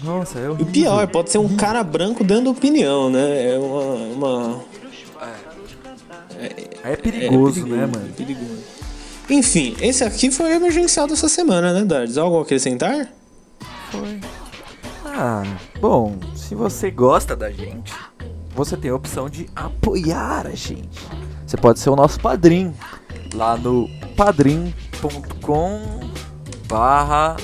Nossa, 0.03 0.38
é 0.40 0.42
E 0.42 0.46
o 0.49 0.51
horrível. 0.53 0.73
pior, 0.73 1.07
pode 1.07 1.31
ser 1.31 1.38
um 1.38 1.57
cara 1.57 1.83
branco 1.85 2.23
dando 2.25 2.51
opinião, 2.51 3.09
né? 3.09 3.55
É 3.55 3.59
uma. 3.59 3.94
uma- 3.94 4.61
Aí 6.83 6.92
é 6.92 6.96
perigoso, 6.96 7.66
é 7.66 7.68
né, 7.68 7.87
mano? 7.87 8.09
é 8.09 8.12
perigoso. 8.12 8.62
Enfim, 9.29 9.76
esse 9.81 10.03
aqui 10.03 10.31
foi 10.31 10.50
o 10.50 10.55
emergencial 10.55 11.07
dessa 11.07 11.29
semana, 11.29 11.72
né, 11.72 11.85
Dardes? 11.85 12.18
Algo 12.18 12.38
a 12.38 12.42
acrescentar? 12.42 13.09
Foi. 13.90 14.20
Ah, 15.05 15.42
bom, 15.81 16.16
se 16.35 16.55
você 16.55 16.90
gosta 16.90 17.37
da 17.37 17.50
gente, 17.50 17.92
você 18.55 18.76
tem 18.76 18.90
a 18.90 18.94
opção 18.94 19.29
de 19.29 19.48
apoiar 19.55 20.46
a 20.46 20.55
gente. 20.55 20.98
Você 21.46 21.57
pode 21.57 21.79
ser 21.79 21.90
o 21.90 21.96
nosso 21.96 22.18
padrinho 22.20 22.74
lá 23.35 23.57
no 23.57 23.88
padrim.com 24.16 25.81
barra 26.66 27.37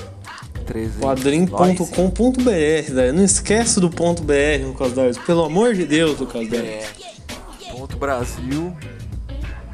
13 0.66 0.98
Padrim.com.br, 0.98 2.92
né? 2.92 3.12
Não 3.12 3.24
esquece 3.24 3.80
do 3.80 3.88
ponto 3.88 4.22
.br, 4.22 4.32
Lucas 4.64 4.92
Dardes. 4.92 5.18
Pelo 5.18 5.44
amor 5.44 5.74
de 5.74 5.84
Deus, 5.86 6.18
Lucas 6.18 6.48
Dardes. 6.48 6.68
É, 6.68 7.72
ponto 7.72 7.96
Brasil 7.96 8.76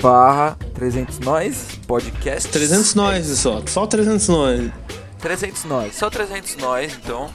barra 0.03 0.59
300 0.75 1.21
nós 1.21 1.79
podcast 1.87 2.49
300 2.49 2.95
nós 2.97 3.27
só, 3.39 3.63
só 3.65 3.87
300 3.87 4.29
nós. 4.29 4.71
300 5.21 5.65
nós, 5.65 5.95
só 5.95 6.11
300 6.11 6.57
nós, 6.57 6.99
então. 7.03 7.31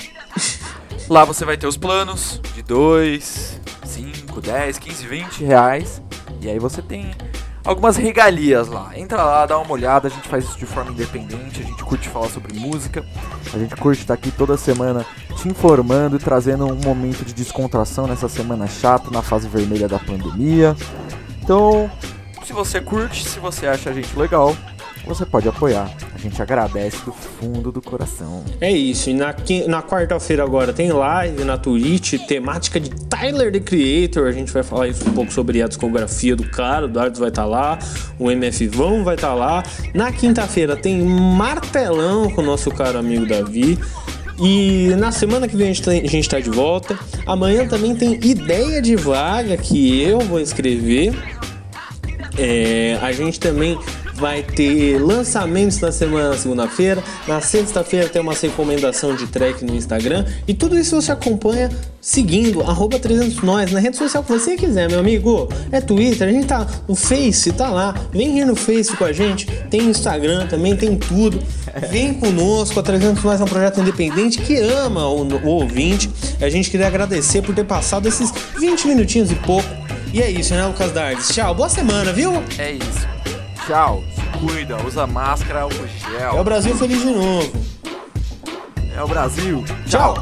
Lá 1.10 1.24
você 1.24 1.46
vai 1.46 1.56
ter 1.56 1.66
os 1.66 1.78
planos 1.78 2.42
de 2.54 2.62
2, 2.62 3.62
5, 3.86 4.42
10, 4.42 4.78
15, 4.78 5.08
20 5.08 5.44
reais. 5.46 6.02
E 6.42 6.50
aí 6.50 6.60
você 6.60 6.82
tem 6.82 7.16
algumas 7.64 7.96
regalias 7.96 8.68
lá. 8.68 8.92
Entra 8.94 9.24
lá, 9.24 9.46
dá 9.46 9.58
uma 9.58 9.72
olhada, 9.72 10.10
a 10.10 10.12
gente 10.12 10.28
faz 10.28 10.44
isso 10.44 10.58
de 10.58 10.66
forma 10.66 10.92
independente, 10.92 11.62
a 11.62 11.64
gente 11.64 11.82
curte 11.86 12.10
falar 12.10 12.28
sobre 12.28 12.60
música, 12.60 13.06
a 13.54 13.58
gente 13.58 13.78
curte 13.78 14.02
estar 14.02 14.16
aqui 14.16 14.30
toda 14.32 14.58
semana 14.58 15.06
te 15.38 15.48
informando 15.48 16.18
e 16.18 16.20
trazendo 16.20 16.66
um 16.66 16.76
momento 16.76 17.24
de 17.24 17.34
descontração 17.34 18.06
nessa 18.06 18.28
semana 18.28 18.68
chata, 18.68 19.10
na 19.10 19.22
fase 19.22 19.48
vermelha 19.48 19.88
da 19.88 20.00
pandemia. 20.00 20.76
Então, 21.42 21.90
se 22.48 22.54
você 22.54 22.80
curte, 22.80 23.28
se 23.28 23.40
você 23.40 23.68
acha 23.68 23.90
a 23.90 23.94
gente 23.94 24.18
legal, 24.18 24.56
você 25.06 25.26
pode 25.26 25.50
apoiar. 25.50 25.92
A 26.16 26.18
gente 26.18 26.42
agradece 26.42 27.04
do 27.04 27.12
fundo 27.12 27.74
do 27.74 27.82
coração. 27.82 28.42
É 28.62 28.72
isso, 28.72 29.10
e 29.10 29.14
na, 29.14 29.36
na 29.68 29.84
quarta-feira 29.84 30.44
agora 30.44 30.72
tem 30.72 30.90
live 30.90 31.44
na 31.44 31.58
Twitch, 31.58 32.14
temática 32.26 32.80
de 32.80 32.90
Tyler 32.90 33.52
the 33.52 33.60
Creator. 33.60 34.30
A 34.30 34.32
gente 34.32 34.50
vai 34.54 34.64
falar 34.64 34.88
isso 34.88 35.10
um 35.10 35.12
pouco 35.12 35.34
sobre 35.34 35.62
a 35.62 35.68
discografia 35.68 36.38
do 36.38 36.50
cara, 36.50 36.86
o 36.86 36.88
Dardos 36.88 37.20
vai 37.20 37.28
estar 37.28 37.44
lá, 37.44 37.78
o 38.18 38.32
MF 38.32 38.66
Vão 38.70 39.04
vai 39.04 39.16
estar 39.16 39.34
lá. 39.34 39.62
Na 39.94 40.14
quinta-feira 40.14 40.78
tem 40.78 41.02
Martelão 41.02 42.32
com 42.32 42.42
o 42.42 42.46
nosso 42.46 42.72
caro 42.72 42.98
amigo 42.98 43.26
Davi. 43.26 43.78
E 44.40 44.96
na 44.98 45.12
semana 45.12 45.50
que 45.50 45.58
vem 45.58 45.70
a 45.70 45.74
gente, 45.74 45.82
tá, 45.82 45.92
a 45.92 45.96
gente 45.96 46.30
tá 46.30 46.40
de 46.40 46.50
volta. 46.50 46.98
Amanhã 47.26 47.68
também 47.68 47.94
tem 47.94 48.14
ideia 48.14 48.82
de 48.82 48.96
vaga 48.96 49.58
que 49.58 50.02
eu 50.02 50.20
vou 50.20 50.40
escrever. 50.40 51.14
É, 52.38 52.98
a 53.02 53.12
gente 53.12 53.40
também 53.40 53.78
vai 54.18 54.42
ter 54.42 55.00
lançamentos 55.00 55.80
na 55.80 55.92
semana 55.92 56.36
segunda-feira. 56.36 57.04
Na 57.28 57.40
sexta-feira 57.40 58.10
tem 58.10 58.22
uma 58.22 58.34
recomendação 58.34 59.16
de 59.16 59.28
track 59.28 59.64
no 59.64 59.76
Instagram. 59.76 60.26
E 60.48 60.54
tudo 60.54 60.78
isso 60.78 61.00
você 61.00 61.12
acompanha 61.12 61.70
seguindo 62.02 62.62
arroba 62.62 62.98
300 62.98 63.42
nós 63.42 63.72
na 63.72 63.80
rede 63.80 63.98
social 63.98 64.24
que 64.24 64.32
você 64.32 64.56
quiser, 64.56 64.90
meu 64.90 65.00
amigo. 65.00 65.48
É 65.72 65.80
Twitter, 65.82 66.28
a 66.28 66.32
gente 66.32 66.48
tá 66.48 66.66
no 66.88 66.96
Face, 66.96 67.52
tá 67.52 67.70
lá. 67.70 67.94
Vem 68.12 68.30
aqui 68.30 68.46
no 68.46 68.56
Face 68.56 68.96
com 68.96 69.04
a 69.04 69.12
gente. 69.12 69.46
Tem 69.70 69.82
Instagram 69.82 70.48
também, 70.48 70.76
tem 70.76 70.96
tudo. 70.96 71.40
Vem 71.90 72.14
conosco, 72.14 72.80
a 72.80 72.84
300 72.84 73.24
nós 73.24 73.40
é 73.40 73.44
um 73.44 73.48
projeto 73.48 73.80
independente 73.82 74.40
que 74.40 74.58
ama 74.60 75.08
o, 75.08 75.22
o 75.22 75.48
ouvinte. 75.48 76.10
A 76.42 76.50
gente 76.50 76.72
queria 76.72 76.88
agradecer 76.88 77.42
por 77.42 77.54
ter 77.54 77.66
passado 77.66 78.08
esses 78.08 78.34
20 78.58 78.88
minutinhos 78.88 79.32
e 79.32 79.36
pouco. 79.36 79.68
E 80.18 80.22
é 80.24 80.32
isso, 80.32 80.52
né, 80.56 80.66
Lucas 80.66 80.92
Dardes? 80.92 81.28
Tchau, 81.28 81.54
boa 81.54 81.70
semana, 81.70 82.12
viu? 82.12 82.44
É 82.58 82.72
isso. 82.72 83.08
Tchau. 83.68 84.04
Se 84.16 84.40
cuida, 84.40 84.76
usa 84.84 85.06
máscara, 85.06 85.68
o 85.68 85.70
É 85.70 86.28
o 86.30 86.32
gel. 86.34 86.44
Brasil 86.44 86.76
feliz 86.76 87.02
de 87.02 87.06
novo. 87.06 87.52
É 88.96 89.04
o 89.04 89.08
Brasil. 89.08 89.64
Tchau. 89.86 90.16